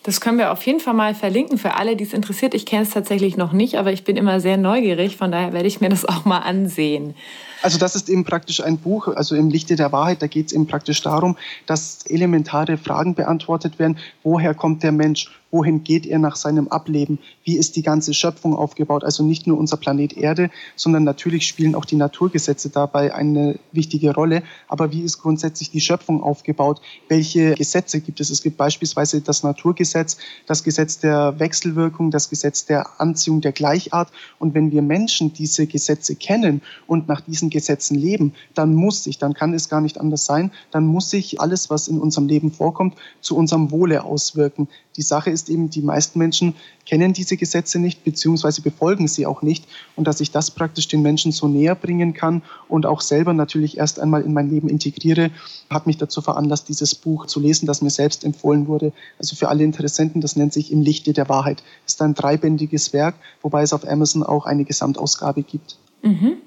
[0.02, 2.54] Das können wir auf jeden Fall mal verlinken für alle, die es interessiert.
[2.54, 5.16] Ich kenne es tatsächlich noch nicht, aber ich bin immer sehr neugierig.
[5.16, 7.14] Von daher werde ich mir das auch mal ansehen.
[7.62, 10.52] Also das ist eben praktisch ein Buch, also im Lichte der Wahrheit, da geht es
[10.52, 11.36] eben praktisch darum,
[11.66, 13.98] dass elementare Fragen beantwortet werden.
[14.22, 15.30] Woher kommt der Mensch?
[15.50, 19.04] wohin geht er nach seinem Ableben, wie ist die ganze Schöpfung aufgebaut.
[19.04, 24.14] Also nicht nur unser Planet Erde, sondern natürlich spielen auch die Naturgesetze dabei eine wichtige
[24.14, 24.42] Rolle.
[24.68, 26.80] Aber wie ist grundsätzlich die Schöpfung aufgebaut?
[27.08, 28.30] Welche Gesetze gibt es?
[28.30, 34.10] Es gibt beispielsweise das Naturgesetz, das Gesetz der Wechselwirkung, das Gesetz der Anziehung der Gleichart.
[34.38, 39.18] Und wenn wir Menschen diese Gesetze kennen und nach diesen Gesetzen leben, dann muss sich,
[39.18, 42.50] dann kann es gar nicht anders sein, dann muss sich alles, was in unserem Leben
[42.52, 44.68] vorkommt, zu unserem Wohle auswirken.
[44.96, 49.42] Die Sache ist eben, die meisten Menschen kennen diese Gesetze nicht, beziehungsweise befolgen sie auch
[49.42, 49.64] nicht.
[49.96, 53.78] Und dass ich das praktisch den Menschen so näher bringen kann und auch selber natürlich
[53.78, 55.30] erst einmal in mein Leben integriere,
[55.70, 58.92] hat mich dazu veranlasst, dieses Buch zu lesen, das mir selbst empfohlen wurde.
[59.18, 61.62] Also für alle Interessenten, das nennt sich Im Lichte der Wahrheit.
[61.86, 65.78] Ist ein dreibändiges Werk, wobei es auf Amazon auch eine Gesamtausgabe gibt.
[66.02, 66.38] Mhm.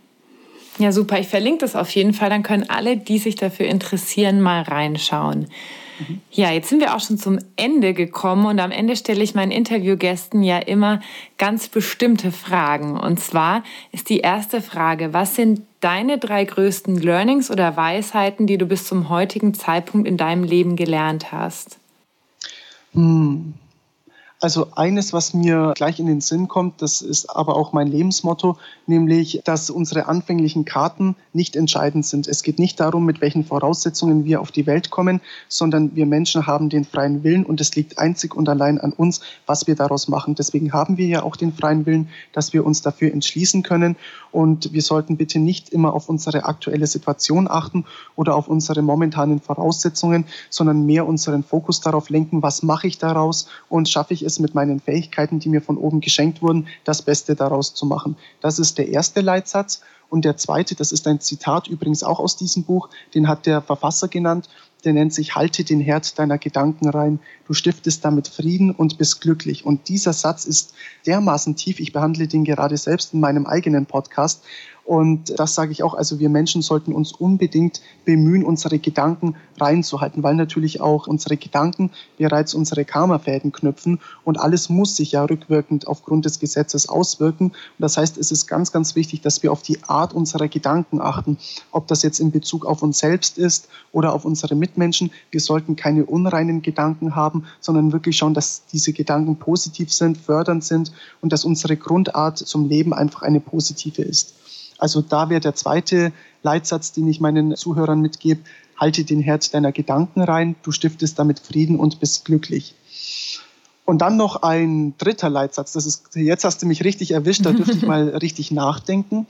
[0.79, 1.19] Ja, super.
[1.19, 2.29] Ich verlinke das auf jeden Fall.
[2.29, 5.47] Dann können alle, die sich dafür interessieren, mal reinschauen.
[6.31, 9.51] Ja, jetzt sind wir auch schon zum Ende gekommen und am Ende stelle ich meinen
[9.51, 11.01] Interviewgästen ja immer
[11.37, 12.99] ganz bestimmte Fragen.
[12.99, 18.57] Und zwar ist die erste Frage, was sind deine drei größten Learnings oder Weisheiten, die
[18.57, 21.77] du bis zum heutigen Zeitpunkt in deinem Leben gelernt hast?
[22.93, 23.53] Hm.
[24.43, 28.57] Also eines, was mir gleich in den Sinn kommt, das ist aber auch mein Lebensmotto,
[28.87, 32.27] nämlich, dass unsere anfänglichen Karten nicht entscheidend sind.
[32.27, 36.45] Es geht nicht darum, mit welchen Voraussetzungen wir auf die Welt kommen, sondern wir Menschen
[36.45, 40.09] haben den freien Willen und es liegt einzig und allein an uns, was wir daraus
[40.09, 40.35] machen.
[40.35, 43.95] Deswegen haben wir ja auch den freien Willen, dass wir uns dafür entschließen können
[44.33, 47.85] und wir sollten bitte nicht immer auf unsere aktuelle Situation achten
[48.17, 53.47] oder auf unsere momentanen Voraussetzungen, sondern mehr unseren Fokus darauf lenken, was mache ich daraus
[53.69, 57.01] und schaffe ich es ist, mit meinen Fähigkeiten, die mir von oben geschenkt wurden, das
[57.01, 58.17] Beste daraus zu machen.
[58.41, 59.81] Das ist der erste Leitsatz.
[60.09, 63.61] Und der zweite, das ist ein Zitat übrigens auch aus diesem Buch, den hat der
[63.61, 64.47] Verfasser genannt
[64.83, 67.19] der nennt sich Halte den Herd deiner Gedanken rein.
[67.47, 69.65] Du stiftest damit Frieden und bist glücklich.
[69.65, 70.73] Und dieser Satz ist
[71.05, 71.79] dermaßen tief.
[71.79, 74.43] Ich behandle den gerade selbst in meinem eigenen Podcast.
[74.85, 80.23] Und das sage ich auch, also wir Menschen sollten uns unbedingt bemühen, unsere Gedanken reinzuhalten,
[80.23, 85.87] weil natürlich auch unsere Gedanken bereits unsere Karmafäden knüpfen und alles muss sich ja rückwirkend
[85.87, 87.47] aufgrund des Gesetzes auswirken.
[87.47, 90.99] Und das heißt, es ist ganz, ganz wichtig, dass wir auf die Art unserer Gedanken
[90.99, 91.37] achten,
[91.71, 95.11] ob das jetzt in Bezug auf uns selbst ist oder auf unsere Mitmenschen.
[95.31, 100.65] Wir sollten keine unreinen Gedanken haben, sondern wirklich schauen, dass diese Gedanken positiv sind, fördernd
[100.65, 104.33] sind und dass unsere Grundart zum Leben einfach eine positive ist.
[104.83, 106.11] Also da wäre der zweite
[106.41, 108.41] Leitsatz, den ich meinen Zuhörern mitgebe,
[108.75, 112.75] halte den Herz deiner Gedanken rein, du stiftest damit Frieden und bist glücklich.
[113.85, 117.53] Und dann noch ein dritter Leitsatz, das ist, jetzt hast du mich richtig erwischt, da
[117.53, 119.25] dürfte ich mal richtig nachdenken.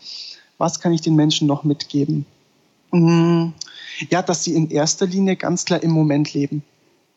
[0.58, 2.26] Was kann ich den Menschen noch mitgeben?
[2.89, 3.54] Hm,
[4.10, 6.64] ja, dass sie in erster Linie ganz klar im Moment leben.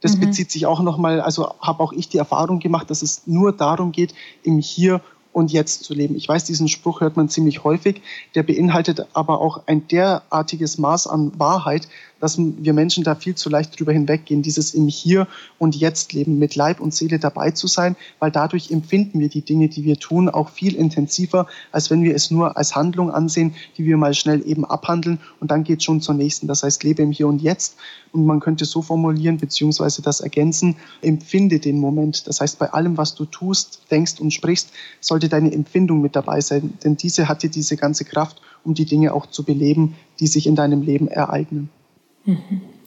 [0.02, 0.20] Das mhm.
[0.20, 3.92] bezieht sich auch nochmal, also habe auch ich die Erfahrung gemacht, dass es nur darum
[3.92, 4.12] geht,
[4.42, 5.00] im Hier
[5.36, 6.16] und Jetzt zu leben.
[6.16, 8.00] Ich weiß, diesen Spruch hört man ziemlich häufig,
[8.34, 11.88] der beinhaltet aber auch ein derartiges Maß an Wahrheit,
[12.26, 16.40] dass wir Menschen da viel zu leicht drüber hinweggehen, dieses im Hier und Jetzt leben,
[16.40, 19.96] mit Leib und Seele dabei zu sein, weil dadurch empfinden wir die Dinge, die wir
[19.96, 24.12] tun, auch viel intensiver, als wenn wir es nur als Handlung ansehen, die wir mal
[24.12, 26.48] schnell eben abhandeln und dann geht schon zur nächsten.
[26.48, 27.76] Das heißt, lebe im Hier und Jetzt
[28.10, 32.26] und man könnte so formulieren, beziehungsweise das ergänzen, empfinde den Moment.
[32.26, 34.70] Das heißt, bei allem, was du tust, denkst und sprichst,
[35.00, 38.84] sollte deine Empfindung mit dabei sein, denn diese hat dir diese ganze Kraft, um die
[38.84, 41.70] Dinge auch zu beleben, die sich in deinem Leben ereignen.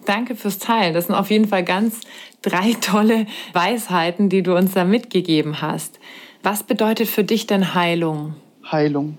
[0.06, 0.94] Danke fürs Teilen.
[0.94, 2.02] Das sind auf jeden Fall ganz
[2.42, 6.00] drei tolle Weisheiten, die du uns da mitgegeben hast.
[6.44, 8.36] Was bedeutet für dich denn Heilung?
[8.72, 9.18] Heilung.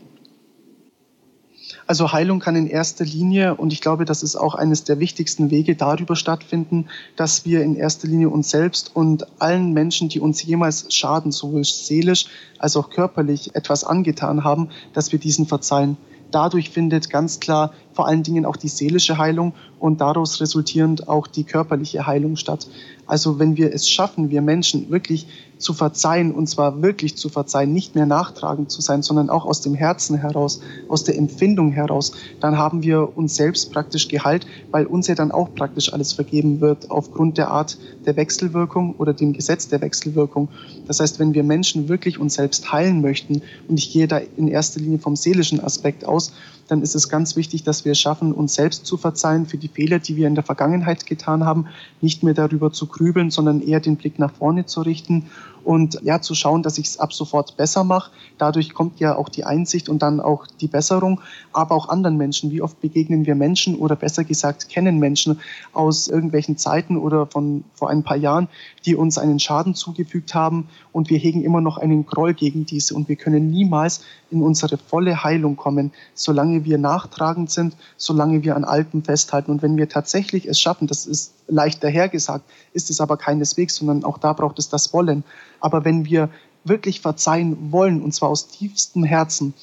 [1.86, 5.50] Also Heilung kann in erster Linie, und ich glaube, das ist auch eines der wichtigsten
[5.50, 10.40] Wege, darüber stattfinden, dass wir in erster Linie uns selbst und allen Menschen, die uns
[10.42, 12.26] jemals schaden, sowohl seelisch
[12.58, 15.96] als auch körperlich etwas angetan haben, dass wir diesen verzeihen.
[16.30, 21.26] Dadurch findet ganz klar vor allen Dingen auch die seelische Heilung und daraus resultierend auch
[21.26, 22.68] die körperliche Heilung statt.
[23.06, 25.26] Also wenn wir es schaffen, wir Menschen wirklich
[25.60, 29.60] zu verzeihen, und zwar wirklich zu verzeihen, nicht mehr nachtragend zu sein, sondern auch aus
[29.60, 34.86] dem Herzen heraus, aus der Empfindung heraus, dann haben wir uns selbst praktisch geheilt, weil
[34.86, 39.34] uns ja dann auch praktisch alles vergeben wird aufgrund der Art der Wechselwirkung oder dem
[39.34, 40.48] Gesetz der Wechselwirkung.
[40.86, 44.48] Das heißt, wenn wir Menschen wirklich uns selbst heilen möchten, und ich gehe da in
[44.48, 46.32] erster Linie vom seelischen Aspekt aus,
[46.70, 49.68] dann ist es ganz wichtig, dass wir es schaffen, uns selbst zu verzeihen für die
[49.68, 51.66] Fehler, die wir in der Vergangenheit getan haben,
[52.00, 55.26] nicht mehr darüber zu grübeln, sondern eher den Blick nach vorne zu richten
[55.64, 58.10] und ja zu schauen, dass ich es ab sofort besser mache.
[58.38, 61.20] Dadurch kommt ja auch die Einsicht und dann auch die Besserung,
[61.52, 62.50] aber auch anderen Menschen.
[62.50, 65.40] Wie oft begegnen wir Menschen oder besser gesagt kennen Menschen
[65.72, 68.48] aus irgendwelchen Zeiten oder von vor ein paar Jahren,
[68.84, 72.94] die uns einen Schaden zugefügt haben und wir hegen immer noch einen Groll gegen diese
[72.94, 78.56] und wir können niemals in unsere volle Heilung kommen, solange wir nachtragend sind, solange wir
[78.56, 83.00] an Alten festhalten und wenn wir tatsächlich es schaffen, das ist leicht dahergesagt, ist es
[83.00, 85.24] aber keineswegs, sondern auch da braucht es das Wollen.
[85.60, 86.30] Aber wenn wir
[86.64, 89.54] wirklich verzeihen wollen, und zwar aus tiefstem Herzen,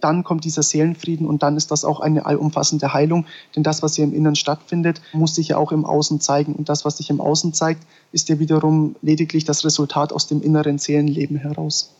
[0.00, 3.26] dann kommt dieser Seelenfrieden und dann ist das auch eine allumfassende Heilung.
[3.54, 6.54] Denn das, was hier im Inneren stattfindet, muss sich ja auch im Außen zeigen.
[6.54, 10.42] Und das, was sich im Außen zeigt, ist ja wiederum lediglich das Resultat aus dem
[10.42, 11.90] inneren Seelenleben heraus.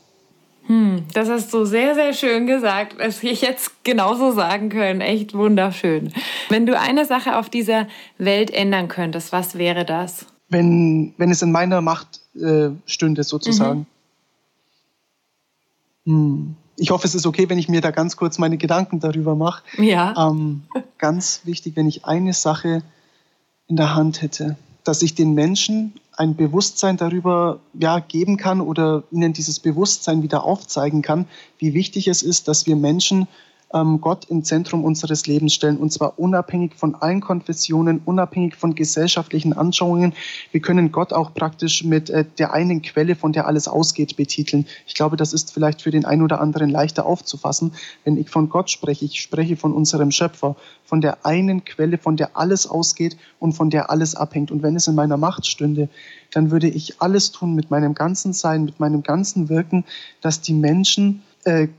[0.70, 2.96] Hm, das hast du sehr, sehr schön gesagt.
[3.00, 5.00] Hätte ich jetzt genauso sagen können.
[5.00, 6.12] Echt wunderschön.
[6.48, 10.26] Wenn du eine Sache auf dieser Welt ändern könntest, was wäre das?
[10.48, 13.86] Wenn, wenn es in meiner Macht äh, stünde, sozusagen.
[16.04, 16.12] Mhm.
[16.12, 16.56] Hm.
[16.76, 19.64] Ich hoffe, es ist okay, wenn ich mir da ganz kurz meine Gedanken darüber mache.
[19.76, 20.14] Ja.
[20.16, 20.62] Ähm,
[20.98, 22.84] ganz wichtig, wenn ich eine Sache
[23.66, 29.04] in der Hand hätte, dass ich den Menschen ein Bewusstsein darüber ja, geben kann oder
[29.10, 31.26] ihnen dieses Bewusstsein wieder aufzeigen kann,
[31.58, 33.26] wie wichtig es ist, dass wir Menschen
[33.72, 39.52] Gott im Zentrum unseres Lebens stellen und zwar unabhängig von allen Konfessionen, unabhängig von gesellschaftlichen
[39.52, 40.12] Anschauungen.
[40.50, 44.66] Wir können Gott auch praktisch mit äh, der einen Quelle, von der alles ausgeht, betiteln.
[44.88, 47.72] Ich glaube, das ist vielleicht für den einen oder anderen leichter aufzufassen.
[48.04, 52.16] Wenn ich von Gott spreche, ich spreche von unserem Schöpfer, von der einen Quelle, von
[52.16, 54.50] der alles ausgeht und von der alles abhängt.
[54.50, 55.88] Und wenn es in meiner Macht stünde,
[56.32, 59.84] dann würde ich alles tun mit meinem ganzen Sein, mit meinem ganzen Wirken,
[60.20, 61.22] dass die Menschen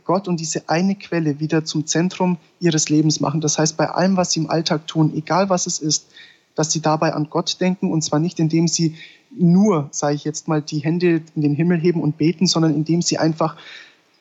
[0.05, 3.41] Gott und diese eine Quelle wieder zum Zentrum ihres Lebens machen.
[3.41, 6.07] Das heißt, bei allem, was sie im Alltag tun, egal was es ist,
[6.55, 8.95] dass sie dabei an Gott denken und zwar nicht, indem sie
[9.29, 13.01] nur, sage ich jetzt mal, die Hände in den Himmel heben und beten, sondern indem
[13.01, 13.55] sie einfach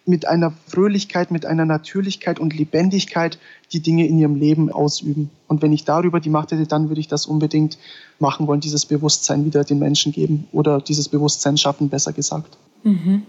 [0.06, 3.38] mit einer Fröhlichkeit, mit einer Natürlichkeit und Lebendigkeit
[3.72, 5.30] die Dinge in ihrem Leben ausüben.
[5.46, 7.78] Und wenn ich darüber die Macht hätte, dann würde ich das unbedingt
[8.18, 12.56] machen wollen, dieses Bewusstsein wieder den Menschen geben oder dieses Bewusstsein schaffen, besser gesagt.
[12.82, 13.22] Mhm.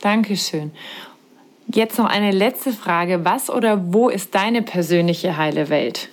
[0.00, 0.72] Dankeschön.
[1.72, 3.24] Jetzt noch eine letzte Frage.
[3.24, 6.08] Was oder wo ist deine persönliche heile Welt?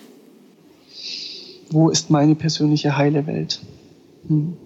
[1.70, 3.60] Wo ist meine persönliche heile Welt?
[4.28, 4.56] Hm.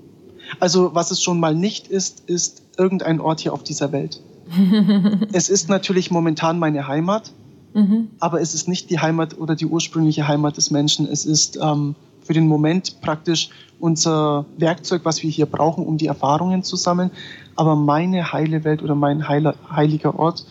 [0.60, 4.20] Also was es schon mal nicht ist, ist irgendein Ort hier auf dieser Welt.
[5.32, 7.32] es ist natürlich momentan meine Heimat,
[7.74, 8.08] mhm.
[8.20, 11.08] aber es ist nicht die Heimat oder die ursprüngliche Heimat des Menschen.
[11.10, 11.96] Es ist ähm,
[12.26, 17.10] für den Moment praktisch unser Werkzeug, was wir hier brauchen, um die Erfahrungen zu sammeln.
[17.54, 20.44] Aber meine heile Welt oder mein heiler, heiliger Ort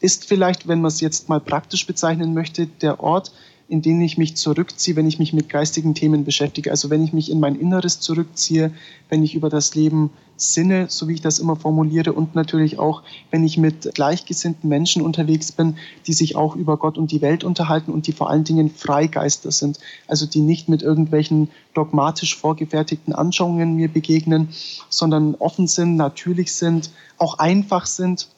[0.00, 3.32] ist vielleicht, wenn man es jetzt mal praktisch bezeichnen möchte, der Ort,
[3.68, 6.70] in denen ich mich zurückziehe, wenn ich mich mit geistigen Themen beschäftige.
[6.70, 8.72] Also wenn ich mich in mein Inneres zurückziehe,
[9.08, 13.02] wenn ich über das Leben sinne, so wie ich das immer formuliere, und natürlich auch,
[13.30, 17.44] wenn ich mit gleichgesinnten Menschen unterwegs bin, die sich auch über Gott und die Welt
[17.44, 19.78] unterhalten und die vor allen Dingen Freigeister sind.
[20.08, 24.48] Also die nicht mit irgendwelchen dogmatisch vorgefertigten Anschauungen mir begegnen,
[24.88, 28.28] sondern offen sind, natürlich sind, auch einfach sind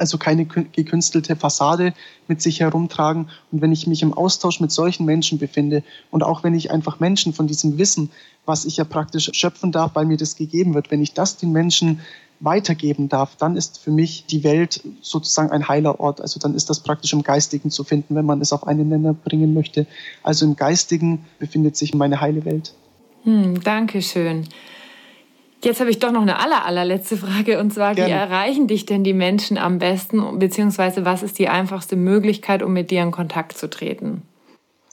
[0.00, 1.92] also keine gekünstelte Fassade
[2.26, 3.28] mit sich herumtragen.
[3.52, 7.00] Und wenn ich mich im Austausch mit solchen Menschen befinde und auch wenn ich einfach
[7.00, 8.10] Menschen von diesem Wissen,
[8.46, 11.52] was ich ja praktisch schöpfen darf, weil mir das gegeben wird, wenn ich das den
[11.52, 12.00] Menschen
[12.40, 16.22] weitergeben darf, dann ist für mich die Welt sozusagen ein heiler Ort.
[16.22, 19.12] Also dann ist das praktisch im Geistigen zu finden, wenn man es auf einen Nenner
[19.12, 19.86] bringen möchte.
[20.22, 22.72] Also im Geistigen befindet sich meine heile Welt.
[23.24, 24.46] Hm, Dankeschön.
[25.62, 28.08] Jetzt habe ich doch noch eine aller, allerletzte Frage und zwar, Gerne.
[28.08, 32.72] wie erreichen dich denn die Menschen am besten, beziehungsweise was ist die einfachste Möglichkeit, um
[32.72, 34.22] mit dir in Kontakt zu treten?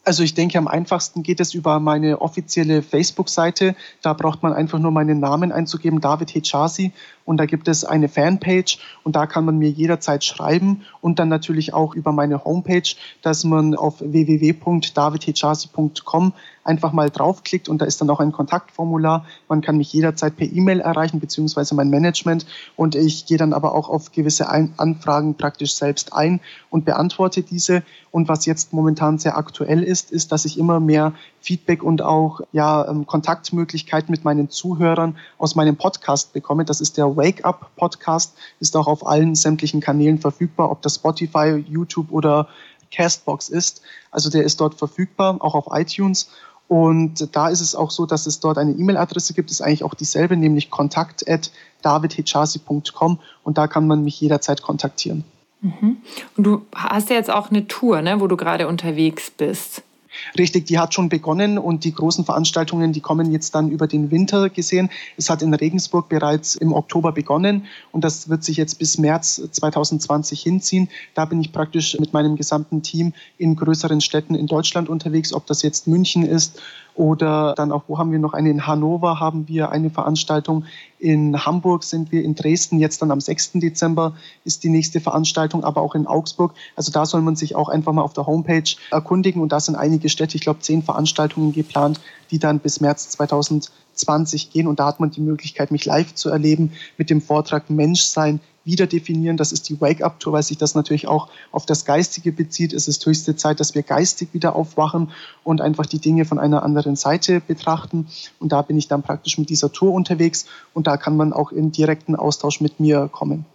[0.07, 3.75] Also ich denke, am einfachsten geht es über meine offizielle Facebook-Seite.
[4.01, 6.93] Da braucht man einfach nur meinen Namen einzugeben, David Hechazi.
[7.27, 11.27] Und da gibt es eine Fanpage und da kann man mir jederzeit schreiben und dann
[11.27, 16.31] natürlich auch über meine Homepage, dass man auf www.davidhechazi.com
[16.67, 19.25] einfach mal draufklickt und da ist dann auch ein Kontaktformular.
[19.47, 22.45] Man kann mich jederzeit per E-Mail erreichen, beziehungsweise mein Management.
[22.75, 27.83] Und ich gehe dann aber auch auf gewisse Anfragen praktisch selbst ein und beantworte diese.
[28.11, 32.41] Und was jetzt momentan sehr aktuell ist, ist, dass ich immer mehr Feedback und auch
[32.51, 36.65] ja, ähm, Kontaktmöglichkeiten mit meinen Zuhörern aus meinem Podcast bekomme.
[36.65, 40.95] Das ist der Wake Up Podcast, ist auch auf allen sämtlichen Kanälen verfügbar, ob das
[40.95, 42.47] Spotify, YouTube oder
[42.91, 43.81] Castbox ist.
[44.11, 46.29] Also der ist dort verfügbar, auch auf iTunes.
[46.67, 49.93] Und da ist es auch so, dass es dort eine E-Mail-Adresse gibt, ist eigentlich auch
[49.93, 55.23] dieselbe, nämlich kontakt.davidhichasi.com und da kann man mich jederzeit kontaktieren.
[55.61, 55.97] Mhm.
[56.35, 59.81] Und du hast ja jetzt auch eine Tour, ne, wo du gerade unterwegs bist.
[60.37, 64.11] Richtig, die hat schon begonnen und die großen Veranstaltungen, die kommen jetzt dann über den
[64.11, 64.89] Winter gesehen.
[65.17, 69.41] Es hat in Regensburg bereits im Oktober begonnen und das wird sich jetzt bis März
[69.51, 70.89] 2020 hinziehen.
[71.13, 75.45] Da bin ich praktisch mit meinem gesamten Team in größeren Städten in Deutschland unterwegs, ob
[75.45, 76.59] das jetzt München ist
[76.97, 78.49] oder dann auch, wo haben wir noch eine?
[78.49, 80.65] In Hannover haben wir eine Veranstaltung.
[80.97, 83.51] In Hamburg sind wir, in Dresden jetzt dann am 6.
[83.53, 86.53] Dezember ist die nächste Veranstaltung, aber auch in Augsburg.
[86.75, 89.75] Also da soll man sich auch einfach mal auf der Homepage erkundigen und da sind
[89.75, 94.87] einige Städte, ich glaube zehn Veranstaltungen geplant, die dann bis März 2020 gehen und da
[94.87, 99.37] hat man die Möglichkeit, mich live zu erleben mit dem Vortrag Menschsein wieder definieren.
[99.37, 102.73] Das ist die Wake-up-Tour, weil sich das natürlich auch auf das Geistige bezieht.
[102.73, 105.09] Es ist höchste Zeit, dass wir geistig wieder aufwachen
[105.43, 108.07] und einfach die Dinge von einer anderen Seite betrachten.
[108.39, 110.45] Und da bin ich dann praktisch mit dieser Tour unterwegs
[110.75, 113.45] und da kann man auch in direkten Austausch mit mir kommen.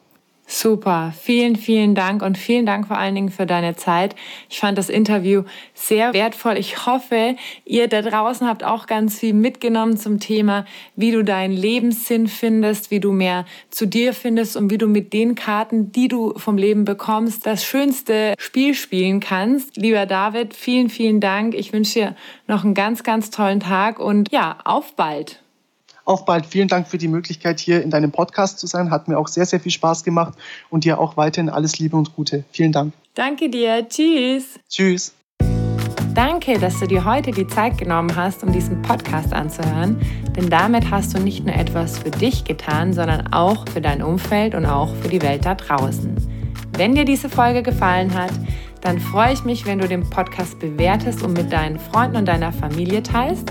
[0.47, 4.15] Super, vielen, vielen Dank und vielen Dank vor allen Dingen für deine Zeit.
[4.51, 6.59] Ich fand das Interview sehr wertvoll.
[6.59, 11.53] Ich hoffe, ihr da draußen habt auch ganz viel mitgenommen zum Thema, wie du deinen
[11.53, 16.09] Lebenssinn findest, wie du mehr zu dir findest und wie du mit den Karten, die
[16.09, 19.77] du vom Leben bekommst, das schönste Spiel spielen kannst.
[19.77, 21.55] Lieber David, vielen, vielen Dank.
[21.55, 22.17] Ich wünsche dir
[22.47, 25.42] noch einen ganz, ganz tollen Tag und ja, auf bald.
[26.05, 26.47] Auf bald.
[26.47, 28.91] Vielen Dank für die Möglichkeit, hier in deinem Podcast zu sein.
[28.91, 30.35] Hat mir auch sehr, sehr viel Spaß gemacht
[30.69, 32.45] und dir auch weiterhin alles Liebe und Gute.
[32.51, 32.93] Vielen Dank.
[33.15, 33.89] Danke dir.
[33.89, 34.59] Tschüss.
[34.69, 35.15] Tschüss.
[36.15, 39.99] Danke, dass du dir heute die Zeit genommen hast, um diesen Podcast anzuhören,
[40.37, 44.55] denn damit hast du nicht nur etwas für dich getan, sondern auch für dein Umfeld
[44.55, 46.15] und auch für die Welt da draußen.
[46.77, 48.33] Wenn dir diese Folge gefallen hat,
[48.83, 52.53] dann freue ich mich, wenn du den Podcast bewertest und mit deinen Freunden und deiner
[52.53, 53.51] Familie teilst